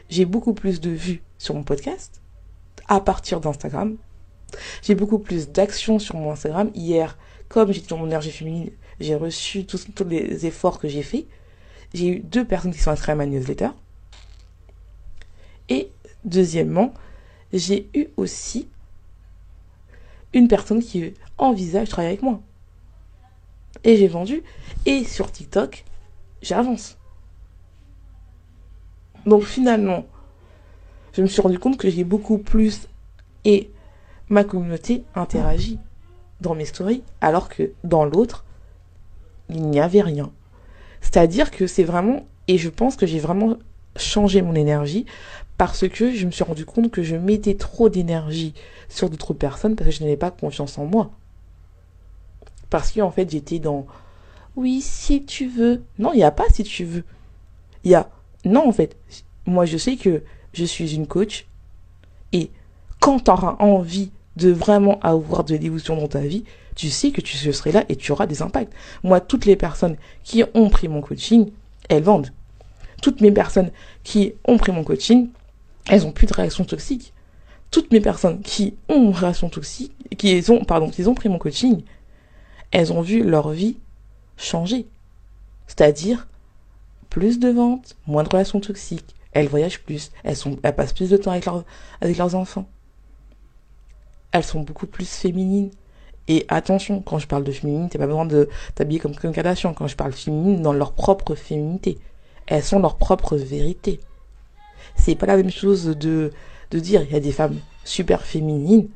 j'ai 0.09 0.25
beaucoup 0.25 0.55
plus 0.55 0.81
de 0.81 0.91
vues 0.91 1.23
sur 1.39 1.55
mon 1.55 1.63
podcast 1.63 2.21
à 2.89 3.01
partir 3.01 3.41
d'Instagram. 3.41 3.97
J'ai 4.83 4.95
beaucoup 4.95 5.19
plus 5.19 5.51
d'actions 5.51 5.99
sur 5.99 6.17
mon 6.17 6.33
Instagram. 6.33 6.71
Hier, 6.75 7.19
comme 7.49 7.73
j'étais 7.73 7.89
dans 7.89 7.99
mon 7.99 8.07
énergie 8.07 8.31
féminine, 8.31 8.71
j'ai 9.01 9.15
reçu 9.15 9.67
tous, 9.67 9.87
les 10.07 10.47
efforts 10.47 10.79
que 10.79 10.89
j'ai 10.89 11.03
faits. 11.03 11.27
J'ai 11.95 12.09
eu 12.09 12.21
deux 12.21 12.45
personnes 12.45 12.73
qui 12.73 12.79
sont 12.79 12.91
inscrites 12.91 13.11
à 13.11 13.15
ma 13.15 13.27
newsletter. 13.27 13.71
Et 15.69 15.91
deuxièmement, 16.25 16.95
j'ai 17.53 17.89
eu 17.95 18.07
aussi 18.17 18.69
une 20.33 20.49
personne 20.49 20.83
qui 20.83 21.15
envisage 21.39 21.87
de 21.87 21.91
travailler 21.91 22.13
avec 22.15 22.23
moi. 22.23 22.41
Et 23.85 23.97
j'ai 23.97 24.09
vendu. 24.09 24.43
Et 24.85 25.05
sur 25.05 25.31
TikTok, 25.31 25.85
j'avance. 26.43 26.97
Donc 29.27 29.43
finalement, 29.43 30.07
je 31.17 31.23
me 31.23 31.27
suis 31.27 31.41
rendu 31.41 31.59
compte 31.59 31.79
que 31.79 31.89
j'ai 31.89 32.05
beaucoup 32.05 32.39
plus 32.39 32.89
et 33.45 33.71
ma 34.29 34.45
communauté 34.45 35.05
interagit 35.15 35.79
dans 36.43 36.55
mes 36.55 36.67
stories, 36.67 37.03
alors 37.23 37.49
que 37.49 37.73
dans 37.85 38.05
l'autre, 38.05 38.45
il 39.49 39.63
n'y 39.63 39.81
avait 39.81 40.03
rien. 40.03 40.31
C'est-à-dire 41.01 41.51
que 41.51 41.67
c'est 41.67 41.85
vraiment, 41.85 42.27
et 42.49 42.59
je 42.59 42.69
pense 42.69 42.97
que 42.97 43.07
j'ai 43.07 43.19
vraiment 43.19 43.57
changé 43.97 44.43
mon 44.43 44.55
énergie 44.55 45.07
parce 45.57 45.89
que 45.89 46.13
je 46.13 46.27
me 46.27 46.31
suis 46.31 46.45
rendu 46.45 46.67
compte 46.67 46.91
que 46.91 47.03
je 47.03 47.17
mettais 47.17 47.55
trop 47.55 47.89
d'énergie 47.89 48.53
sur 48.91 49.09
d'autres 49.09 49.33
personnes 49.33 49.75
parce 49.75 49.89
que 49.89 49.97
je 49.97 50.03
n'avais 50.03 50.19
pas 50.19 50.31
confiance 50.31 50.77
en 50.77 50.85
moi. 50.85 51.11
Parce 52.69 52.93
qu'en 52.93 53.11
fait, 53.11 53.31
j'étais 53.31 53.59
dans 53.59 53.87
oui, 54.57 54.81
si 54.83 55.25
tu 55.25 55.47
veux. 55.49 55.83
Non, 55.99 56.13
il 56.13 56.17
n'y 56.17 56.25
a 56.25 56.31
pas 56.31 56.49
si 56.53 56.63
tu 56.65 56.85
veux. 56.85 57.05
Il 57.85 57.91
y 57.91 57.95
a 57.95 58.11
non, 58.45 58.69
en 58.69 58.73
fait. 58.73 58.97
Moi, 59.47 59.65
je 59.65 59.77
sais 59.77 59.97
que 59.97 60.23
je 60.57 60.65
suis 60.65 60.95
une 60.95 61.07
coach. 61.07 61.47
Et 62.33 62.51
quand 62.99 63.21
tu 63.21 63.31
auras 63.31 63.57
envie 63.59 64.11
de 64.37 64.51
vraiment 64.51 64.99
avoir 65.01 65.45
de 65.45 65.55
l'évolution 65.55 65.97
dans 65.97 66.09
ta 66.09 66.21
vie, 66.21 66.45
tu 66.75 66.91
sais 66.91 67.11
que 67.11 67.21
tu 67.21 67.37
seras 67.37 67.71
là 67.71 67.85
et 67.89 67.97
tu 67.97 68.13
auras 68.13 68.27
des 68.27 68.43
impacts. 68.43 68.73
Moi, 69.03 69.21
toutes 69.21 69.47
les 69.47 69.57
personnes 69.57 69.97
qui 70.25 70.45
ont 70.55 70.69
pris 70.69 70.89
mon 70.89 71.01
coaching, 71.01 71.51
elles 71.89 72.03
vendent. 72.03 72.33
Toutes 73.03 73.21
mes 73.21 73.31
personnes 73.31 73.71
qui 74.03 74.35
ont 74.47 74.57
pris 74.57 74.73
mon 74.73 74.85
coaching, 74.85 75.29
elles 75.89 76.07
ont 76.07 76.13
plus 76.13 76.27
de 76.27 76.35
réaction 76.35 76.65
toxique. 76.65 77.13
Toutes 77.71 77.93
mes 77.93 78.01
personnes 78.01 78.41
qui 78.43 78.75
ont 78.89 79.11
réaction 79.11 79.49
toxique, 79.49 79.93
qui 80.17 80.43
ont, 80.49 80.91
qui 80.91 81.07
ont 81.07 81.15
pris 81.15 81.29
mon 81.29 81.39
coaching, 81.39 81.83
elles 82.71 82.93
ont 82.93 83.03
vu 83.03 83.23
leur 83.23 83.51
vie 83.51 83.77
changer. 84.37 84.87
C'est-à-dire, 85.67 86.29
plus 87.11 87.39
de 87.39 87.49
ventes, 87.49 87.97
moins 88.07 88.23
de 88.23 88.29
relations 88.29 88.61
toxiques, 88.61 89.16
elles 89.37 89.49
voyagent 89.49 89.81
plus, 89.81 90.13
elles, 90.25 90.35
sont, 90.35 90.57
elles 90.63 90.75
passent 90.75 90.95
plus 90.95 91.11
de 91.11 91.17
temps 91.19 91.31
avec, 91.31 91.47
avec 92.01 92.17
leurs 92.17 92.35
enfants. 92.35 92.67
Elles 94.33 94.45
sont 94.45 94.61
beaucoup 94.61 94.87
plus 94.87 95.07
féminines. 95.07 95.71
Et 96.27 96.47
attention, 96.49 97.03
quand 97.03 97.19
je 97.19 97.27
parle 97.27 97.45
de 97.45 97.53
féminine, 97.53 97.91
t'as 97.91 97.99
pas 97.99 98.07
besoin 98.07 98.25
de 98.25 98.49
t'habiller 98.75 98.99
comme 98.99 99.15
Kim 99.15 99.33
Kardashian. 99.33 99.75
Quand 99.75 99.89
je 99.89 99.95
parle 99.97 100.13
féminine, 100.13 100.63
dans 100.63 100.73
leur 100.73 100.93
propre 100.93 101.35
féminité. 101.35 101.99
Elles 102.47 102.63
sont 102.63 102.79
leur 102.79 102.97
propre 102.97 103.37
vérité. 103.37 104.01
C'est 104.95 105.17
pas 105.17 105.27
la 105.27 105.37
même 105.37 105.51
chose 105.51 105.85
de, 105.85 106.33
de 106.71 106.79
dire, 106.79 107.03
il 107.03 107.13
y 107.13 107.17
a 107.17 107.21
des 107.21 107.33
femmes 107.33 107.59
super 107.85 108.23
féminines 108.23 108.89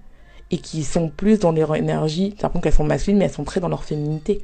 et 0.51 0.57
qui 0.57 0.85
sont 0.85 1.11
plus 1.11 1.39
dans 1.39 1.53
leur 1.53 1.77
énergie. 1.77 2.31
T'as 2.31 2.45
l'impression 2.47 2.61
qu'elles 2.63 2.73
sont 2.73 2.85
masculines, 2.85 3.19
mais 3.19 3.27
elles 3.27 3.31
sont 3.31 3.45
très 3.45 3.61
dans 3.61 3.69
leur 3.69 3.85
féminité. 3.85 4.41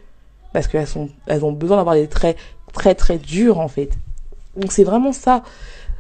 Parce 0.52 0.68
qu'elles 0.68 0.86
sont, 0.86 1.08
elles 1.26 1.42
ont 1.42 1.52
besoin 1.52 1.78
d'avoir 1.78 1.94
des 1.94 2.06
traits 2.06 2.36
très 2.74 2.94
très 2.94 3.16
durs, 3.16 3.58
en 3.58 3.68
fait. 3.68 3.92
Donc 4.56 4.72
c'est 4.72 4.84
vraiment 4.84 5.12
ça 5.12 5.42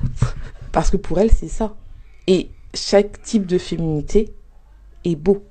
Parce 0.72 0.90
que 0.90 0.96
pour 0.96 1.18
elles, 1.18 1.32
c'est 1.32 1.48
ça. 1.48 1.74
Et 2.26 2.50
chaque 2.74 3.22
type 3.22 3.46
de 3.46 3.58
féminité 3.58 4.32
est 5.04 5.16
beau. 5.16 5.42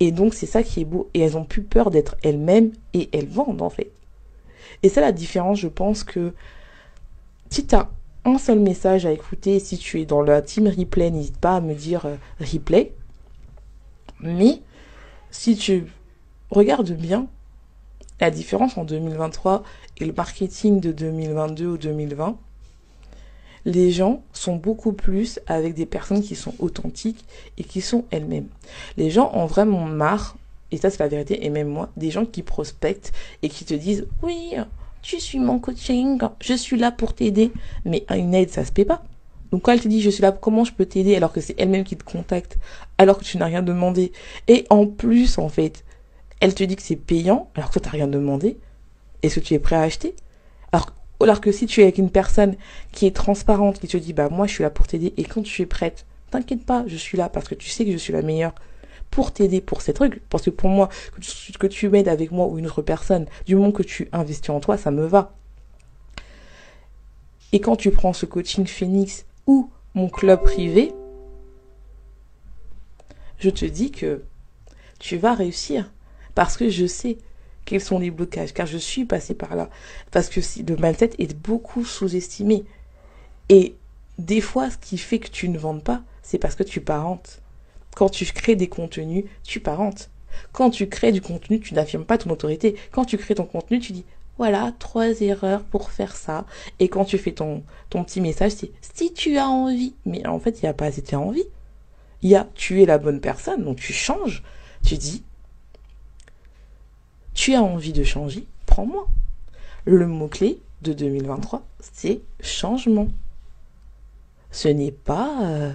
Et 0.00 0.12
donc, 0.12 0.34
c'est 0.34 0.46
ça 0.46 0.62
qui 0.62 0.80
est 0.80 0.84
beau. 0.84 1.10
Et 1.14 1.20
elles 1.20 1.36
ont 1.36 1.44
plus 1.44 1.62
peur 1.62 1.90
d'être 1.90 2.16
elles-mêmes 2.22 2.72
et 2.94 3.08
elles 3.12 3.28
vendent, 3.28 3.62
en 3.62 3.70
fait. 3.70 3.92
Et 4.82 4.88
c'est 4.88 5.00
la 5.00 5.12
différence, 5.12 5.60
je 5.60 5.68
pense 5.68 6.04
que 6.04 6.34
si 7.50 7.66
tu 7.66 7.74
as 7.74 7.90
un 8.24 8.38
seul 8.38 8.58
message 8.58 9.06
à 9.06 9.12
écouter, 9.12 9.58
si 9.60 9.78
tu 9.78 10.00
es 10.00 10.06
dans 10.06 10.22
la 10.22 10.42
team 10.42 10.68
replay, 10.68 11.10
n'hésite 11.10 11.38
pas 11.38 11.56
à 11.56 11.60
me 11.60 11.74
dire 11.74 12.06
euh, 12.06 12.16
replay. 12.40 12.92
Mais 14.20 14.60
si 15.30 15.56
tu 15.56 15.86
regardes 16.50 16.90
bien 16.92 17.26
la 18.20 18.30
différence 18.30 18.76
en 18.76 18.84
2023 18.84 19.62
et 19.98 20.04
le 20.04 20.12
marketing 20.12 20.80
de 20.80 20.92
2022 20.92 21.66
ou 21.66 21.78
2020, 21.78 22.38
les 23.64 23.90
gens 23.90 24.22
sont 24.32 24.56
beaucoup 24.56 24.92
plus 24.92 25.40
avec 25.46 25.74
des 25.74 25.86
personnes 25.86 26.22
qui 26.22 26.34
sont 26.34 26.54
authentiques 26.58 27.24
et 27.58 27.64
qui 27.64 27.80
sont 27.80 28.04
elles-mêmes. 28.10 28.48
Les 28.96 29.10
gens 29.10 29.30
ont 29.34 29.46
vraiment 29.46 29.84
marre, 29.84 30.36
et 30.70 30.76
ça 30.76 30.90
c'est 30.90 31.00
la 31.00 31.08
vérité, 31.08 31.44
et 31.44 31.50
même 31.50 31.68
moi, 31.68 31.90
des 31.96 32.10
gens 32.10 32.24
qui 32.24 32.42
prospectent 32.42 33.12
et 33.42 33.48
qui 33.48 33.64
te 33.64 33.74
disent 33.74 34.06
oui, 34.22 34.54
tu 35.02 35.20
suis 35.20 35.38
mon 35.38 35.58
coaching, 35.58 36.18
je 36.40 36.54
suis 36.54 36.76
là 36.76 36.90
pour 36.90 37.14
t'aider, 37.14 37.52
mais 37.84 38.04
une 38.10 38.34
aide 38.34 38.50
ça 38.50 38.64
se 38.64 38.72
paie 38.72 38.84
pas. 38.84 39.02
Donc 39.50 39.62
quand 39.62 39.72
elle 39.72 39.80
te 39.80 39.88
dit 39.88 40.00
je 40.00 40.10
suis 40.10 40.22
là, 40.22 40.32
comment 40.32 40.64
je 40.64 40.72
peux 40.72 40.86
t'aider 40.86 41.16
alors 41.16 41.32
que 41.32 41.40
c'est 41.40 41.54
elle-même 41.58 41.84
qui 41.84 41.96
te 41.96 42.04
contacte, 42.04 42.58
alors 42.98 43.18
que 43.18 43.24
tu 43.24 43.36
n'as 43.38 43.46
rien 43.46 43.62
demandé, 43.62 44.12
et 44.48 44.66
en 44.70 44.86
plus 44.86 45.38
en 45.38 45.48
fait, 45.48 45.84
elle 46.40 46.54
te 46.54 46.64
dit 46.64 46.76
que 46.76 46.82
c'est 46.82 46.96
payant 46.96 47.48
alors 47.54 47.68
que 47.68 47.74
toi 47.74 47.82
t'as 47.82 47.90
rien 47.90 48.08
demandé, 48.08 48.58
est-ce 49.22 49.40
que 49.40 49.44
tu 49.44 49.54
es 49.54 49.58
prêt 49.58 49.76
à 49.76 49.82
acheter? 49.82 50.14
Alors, 51.20 51.40
que 51.40 51.52
si 51.52 51.66
tu 51.66 51.80
es 51.80 51.84
avec 51.84 51.98
une 51.98 52.10
personne 52.10 52.56
qui 52.92 53.06
est 53.06 53.14
transparente, 53.14 53.78
qui 53.78 53.88
te 53.88 53.96
dit 53.96 54.12
bah 54.12 54.28
moi 54.30 54.46
je 54.46 54.52
suis 54.52 54.62
là 54.62 54.70
pour 54.70 54.86
t'aider 54.86 55.12
et 55.16 55.24
quand 55.24 55.42
tu 55.42 55.62
es 55.62 55.66
prête, 55.66 56.06
t'inquiète 56.30 56.64
pas, 56.64 56.84
je 56.86 56.96
suis 56.96 57.18
là 57.18 57.28
parce 57.28 57.48
que 57.48 57.54
tu 57.54 57.68
sais 57.68 57.84
que 57.84 57.92
je 57.92 57.96
suis 57.96 58.12
la 58.12 58.22
meilleure 58.22 58.54
pour 59.10 59.32
t'aider 59.32 59.60
pour 59.60 59.82
ces 59.82 59.92
trucs. 59.92 60.20
Parce 60.28 60.44
que 60.44 60.50
pour 60.50 60.70
moi, 60.70 60.88
que 61.14 61.20
tu, 61.20 61.52
que 61.52 61.66
tu 61.66 61.88
m'aides 61.88 62.08
avec 62.08 62.30
moi 62.30 62.46
ou 62.46 62.58
une 62.58 62.66
autre 62.66 62.82
personne, 62.82 63.26
du 63.46 63.56
moment 63.56 63.72
que 63.72 63.82
tu 63.82 64.08
investis 64.12 64.50
en 64.50 64.60
toi, 64.60 64.76
ça 64.76 64.90
me 64.90 65.04
va. 65.04 65.34
Et 67.52 67.60
quand 67.60 67.76
tu 67.76 67.90
prends 67.90 68.12
ce 68.12 68.26
coaching 68.26 68.66
Phoenix 68.66 69.26
ou 69.46 69.70
mon 69.94 70.08
club 70.08 70.42
privé, 70.42 70.92
je 73.38 73.50
te 73.50 73.64
dis 73.64 73.90
que 73.90 74.22
tu 74.98 75.16
vas 75.16 75.34
réussir. 75.34 75.90
Parce 76.34 76.56
que 76.56 76.68
je 76.68 76.86
sais 76.86 77.18
quels 77.70 77.80
sont 77.80 78.00
les 78.00 78.10
blocages, 78.10 78.52
car 78.52 78.66
je 78.66 78.78
suis 78.78 79.04
passée 79.04 79.34
par 79.34 79.54
là. 79.54 79.70
Parce 80.10 80.28
que 80.28 80.40
le 80.68 80.74
mindset 80.74 81.10
est 81.20 81.36
beaucoup 81.38 81.84
sous-estimé. 81.84 82.64
Et 83.48 83.76
des 84.18 84.40
fois, 84.40 84.70
ce 84.70 84.76
qui 84.76 84.98
fait 84.98 85.20
que 85.20 85.30
tu 85.30 85.48
ne 85.48 85.56
vendes 85.56 85.84
pas, 85.84 86.02
c'est 86.20 86.38
parce 86.38 86.56
que 86.56 86.64
tu 86.64 86.80
parentes. 86.80 87.40
Quand 87.94 88.08
tu 88.08 88.24
crées 88.24 88.56
des 88.56 88.68
contenus, 88.68 89.24
tu 89.44 89.60
parentes. 89.60 90.10
Quand 90.50 90.70
tu 90.70 90.88
crées 90.88 91.12
du 91.12 91.20
contenu, 91.20 91.60
tu 91.60 91.74
n'affirmes 91.74 92.04
pas 92.04 92.18
ton 92.18 92.30
autorité. 92.30 92.74
Quand 92.90 93.04
tu 93.04 93.16
crées 93.18 93.36
ton 93.36 93.44
contenu, 93.44 93.78
tu 93.78 93.92
dis 93.92 94.04
voilà, 94.36 94.72
trois 94.80 95.20
erreurs 95.20 95.62
pour 95.62 95.92
faire 95.92 96.16
ça. 96.16 96.46
Et 96.80 96.88
quand 96.88 97.04
tu 97.04 97.18
fais 97.18 97.32
ton, 97.32 97.62
ton 97.88 98.02
petit 98.02 98.20
message, 98.20 98.52
c'est 98.52 98.72
si 98.80 99.12
tu 99.12 99.38
as 99.38 99.46
envie. 99.46 99.94
Mais 100.06 100.26
en 100.26 100.40
fait, 100.40 100.58
il 100.58 100.64
n'y 100.64 100.68
a 100.68 100.74
pas 100.74 100.86
assez 100.86 101.14
envie. 101.14 101.46
Il 102.22 102.30
y 102.30 102.34
a 102.34 102.48
tu 102.56 102.82
es 102.82 102.86
la 102.86 102.98
bonne 102.98 103.20
personne, 103.20 103.62
donc 103.62 103.76
tu 103.76 103.92
changes. 103.92 104.42
Tu 104.84 104.96
dis 104.96 105.22
tu 107.40 107.54
as 107.54 107.62
envie 107.62 107.94
de 107.94 108.04
changer, 108.04 108.44
prends-moi. 108.66 109.06
Le 109.86 110.06
mot-clé 110.06 110.60
de 110.82 110.92
2023, 110.92 111.62
c'est 111.80 112.20
changement. 112.42 113.08
Ce 114.50 114.68
n'est 114.68 114.92
pas 114.92 115.38
euh, 115.44 115.72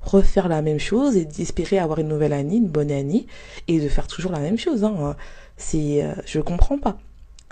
refaire 0.00 0.48
la 0.48 0.62
même 0.62 0.80
chose 0.80 1.16
et 1.16 1.24
d'espérer 1.24 1.78
avoir 1.78 2.00
une 2.00 2.08
nouvelle 2.08 2.32
année, 2.32 2.56
une 2.56 2.66
bonne 2.66 2.90
année, 2.90 3.28
et 3.68 3.78
de 3.78 3.88
faire 3.88 4.08
toujours 4.08 4.32
la 4.32 4.40
même 4.40 4.58
chose. 4.58 4.82
Hein. 4.82 5.14
C'est, 5.56 6.02
euh, 6.02 6.12
je 6.26 6.40
comprends 6.40 6.76
pas. 6.76 6.98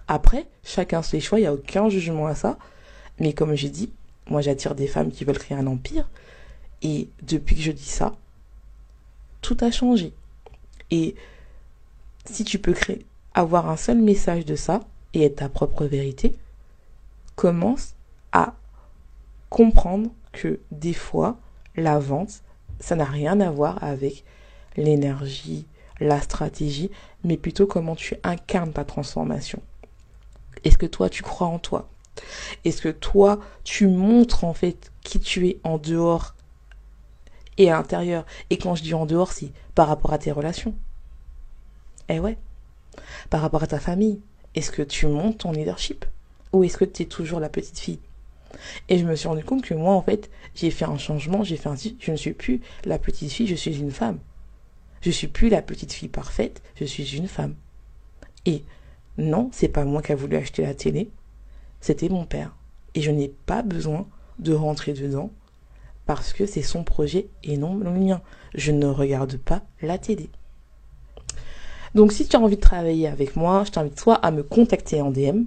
Après, 0.09 0.49
chacun 0.65 1.03
ses 1.03 1.21
choix, 1.21 1.39
il 1.39 1.43
n'y 1.43 1.47
a 1.47 1.55
aucun 1.55 1.89
jugement 1.89 2.27
à 2.27 2.35
ça. 2.35 2.59
Mais 3.21 3.35
comme 3.35 3.55
j'ai 3.55 3.71
dit, 3.71 3.93
moi 4.29 4.41
j'attire 4.41 4.75
des 4.75 4.89
femmes 4.89 5.13
qui 5.13 5.25
veulent 5.25 5.39
créer 5.39 5.57
un 5.57 5.69
empire. 5.69 6.11
Et 6.83 7.09
depuis 7.23 7.55
que 7.55 7.63
je 7.63 7.71
dis 7.71 7.85
ça, 7.85 8.17
tout 9.43 9.57
a 9.61 9.71
changé. 9.71 10.13
Et 10.91 11.15
si 12.25 12.43
tu 12.43 12.59
peux 12.59 12.73
créer, 12.73 13.07
avoir 13.35 13.69
un 13.69 13.77
seul 13.77 13.99
message 13.99 14.45
de 14.45 14.57
ça 14.57 14.81
et 15.13 15.25
être 15.25 15.37
ta 15.37 15.49
propre 15.49 15.85
vérité, 15.85 16.37
commence 17.37 17.95
à 18.33 18.55
comprendre 19.51 20.11
que 20.33 20.61
des 20.71 20.95
fois, 20.95 21.37
la 21.77 21.99
vente, 21.99 22.43
ça 22.81 22.97
n'a 22.97 23.05
rien 23.05 23.41
à 23.41 23.51
voir 23.51 23.83
avec 23.83 24.25
l'énergie, 24.77 25.67
la 26.01 26.21
stratégie, 26.21 26.91
mais 27.23 27.37
plutôt 27.37 27.67
comment 27.67 27.95
tu 27.95 28.17
incarnes 28.23 28.73
ta 28.73 28.85
transformation. 28.85 29.61
Est-ce 30.65 30.79
que 30.79 30.87
toi, 30.87 31.09
tu 31.09 31.23
crois 31.23 31.47
en 31.47 31.59
toi? 31.59 31.89
Est-ce 32.65 32.83
que 32.83 32.89
toi, 32.89 33.41
tu 33.65 33.87
montres 33.89 34.45
en 34.45 34.55
fait 34.55 34.93
qui 35.03 35.21
tu 35.21 35.49
es 35.49 35.59
en 35.65 35.79
dehors 35.79 36.35
et 37.59 37.71
à 37.71 37.77
l'intérieur 37.77 38.25
Et 38.51 38.59
quand 38.59 38.75
je 38.75 38.83
dis 38.83 38.95
en 38.95 39.07
dehors, 39.07 39.33
c'est 39.33 39.53
par 39.75 39.89
rapport 39.89 40.13
à 40.13 40.19
tes 40.19 40.33
relations. 40.33 40.75
Eh 42.09 42.19
ouais. 42.21 42.37
Par 43.31 43.41
rapport 43.41 43.63
à 43.63 43.67
ta 43.67 43.79
famille. 43.79 44.21
Est-ce 44.55 44.71
que 44.71 44.83
tu 44.83 45.07
montes 45.07 45.39
ton 45.39 45.53
leadership 45.53 46.05
Ou 46.53 46.65
est-ce 46.65 46.77
que 46.77 46.85
tu 46.85 47.03
es 47.03 47.07
toujours 47.07 47.41
la 47.41 47.49
petite 47.49 47.79
fille? 47.79 47.99
Et 48.89 48.99
je 48.99 49.05
me 49.05 49.17
suis 49.17 49.29
rendu 49.29 49.45
compte 49.45 49.63
que 49.65 49.75
moi, 49.75 49.95
en 49.95 50.03
fait, 50.03 50.31
j'ai 50.55 50.71
fait 50.71 50.85
un 50.85 50.99
changement, 50.99 51.43
j'ai 51.43 51.57
fait 51.57 51.69
un... 51.69 51.75
Je 51.77 52.11
ne 52.11 52.17
suis 52.17 52.33
plus 52.33 52.61
la 52.85 52.99
petite 52.99 53.33
fille, 53.33 53.49
je 53.49 53.55
suis 53.55 53.79
une 53.79 53.91
femme. 53.91 54.19
Je 55.01 55.11
suis 55.11 55.27
plus 55.27 55.49
la 55.49 55.61
petite 55.61 55.93
fille 55.93 56.09
parfaite, 56.09 56.63
je 56.77 56.85
suis 56.85 57.17
une 57.17 57.29
femme. 57.29 57.55
Et 58.47 58.63
non, 59.19 59.51
c'est 59.53 59.69
pas 59.69 59.85
moi 59.85 60.03
qui 60.03 60.13
a 60.13 60.17
voulu 60.17 60.37
acheter 60.37 60.63
la 60.63 60.75
télé, 60.75 61.11
c'était 61.81 62.09
mon 62.09 62.25
père. 62.25 62.55
Et 62.95 63.03
je 63.03 63.11
n'ai 63.11 63.29
pas 63.29 63.63
besoin 63.63 64.07
de 64.39 64.55
rentrer 64.55 64.93
dedans 64.93 65.31
parce 66.07 66.33
que 66.33 66.47
c'est 66.47 66.63
son 66.63 66.85
projet 66.85 67.29
et 67.43 67.57
non 67.57 67.77
le 67.77 67.91
mien. 67.91 68.23
Je 68.55 68.73
ne 68.73 68.87
regarde 68.87 69.37
pas 69.37 69.63
la 69.83 69.99
télé. 69.99 70.29
Donc 71.95 72.13
si 72.13 72.27
tu 72.27 72.37
as 72.37 72.41
envie 72.41 72.57
de 72.57 72.61
travailler 72.61 73.07
avec 73.07 73.37
moi, 73.37 73.63
je 73.65 73.71
t'invite 73.71 73.99
soit 73.99 74.17
à 74.17 74.31
me 74.31 74.43
contacter 74.43 75.01
en 75.01 75.11
DM 75.11 75.45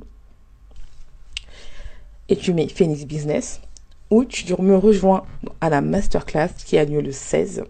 et 2.30 2.36
tu 2.36 2.54
mets 2.54 2.68
Phoenix 2.68 3.06
Business 3.06 3.62
ou 4.10 4.24
tu 4.24 4.46
me 4.62 4.78
rejoins 4.78 5.24
à 5.60 5.70
la 5.70 5.82
masterclass 5.82 6.50
qui 6.66 6.78
a 6.78 6.86
lieu 6.86 7.02
le 7.02 7.12
16 7.12 7.64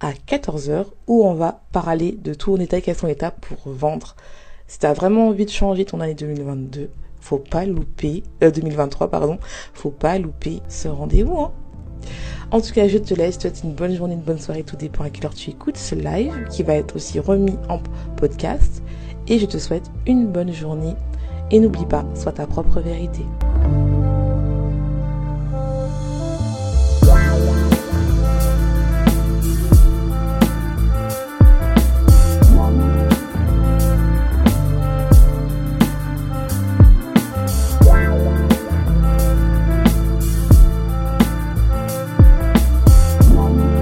à 0.00 0.12
14h 0.12 0.86
où 1.06 1.26
on 1.26 1.34
va 1.34 1.60
parler 1.72 2.12
de 2.12 2.32
tout 2.32 2.54
en 2.54 2.56
détail 2.56 2.82
quelles 2.82 2.96
sont 2.96 3.06
les 3.06 3.12
étapes 3.12 3.44
pour 3.46 3.72
vendre. 3.72 4.16
Si 4.66 4.78
tu 4.78 4.86
as 4.86 4.92
vraiment 4.92 5.28
envie 5.28 5.44
de 5.44 5.50
changer 5.50 5.84
ton 5.84 6.00
année 6.00 6.14
2022, 6.14 6.90
faut 7.20 7.38
pas 7.38 7.66
louper, 7.66 8.22
euh, 8.42 8.50
2023 8.50 9.10
pardon, 9.10 9.38
faut 9.74 9.90
pas 9.90 10.18
louper 10.18 10.60
ce 10.68 10.88
rendez-vous. 10.88 11.38
Hein. 11.38 11.52
En 12.50 12.60
tout 12.60 12.72
cas, 12.72 12.88
je 12.88 12.98
te 12.98 13.14
laisse, 13.14 13.34
je 13.34 13.38
te 13.38 13.42
souhaite 13.42 13.60
une 13.64 13.74
bonne 13.74 13.94
journée, 13.94 14.14
une 14.14 14.20
bonne 14.20 14.38
soirée, 14.38 14.62
tout 14.62 14.76
dépend 14.76 15.04
à 15.04 15.10
quelle 15.10 15.26
heure 15.26 15.34
tu 15.34 15.50
écoutes 15.50 15.76
ce 15.76 15.94
live 15.94 16.32
qui 16.50 16.62
va 16.62 16.74
être 16.74 16.96
aussi 16.96 17.20
remis 17.20 17.56
en 17.68 17.80
podcast. 18.16 18.82
Et 19.28 19.38
je 19.38 19.46
te 19.46 19.58
souhaite 19.58 19.90
une 20.06 20.26
bonne 20.26 20.52
journée 20.52 20.94
et 21.50 21.60
n'oublie 21.60 21.86
pas, 21.86 22.04
sois 22.14 22.32
ta 22.32 22.46
propre 22.46 22.80
vérité. 22.80 23.24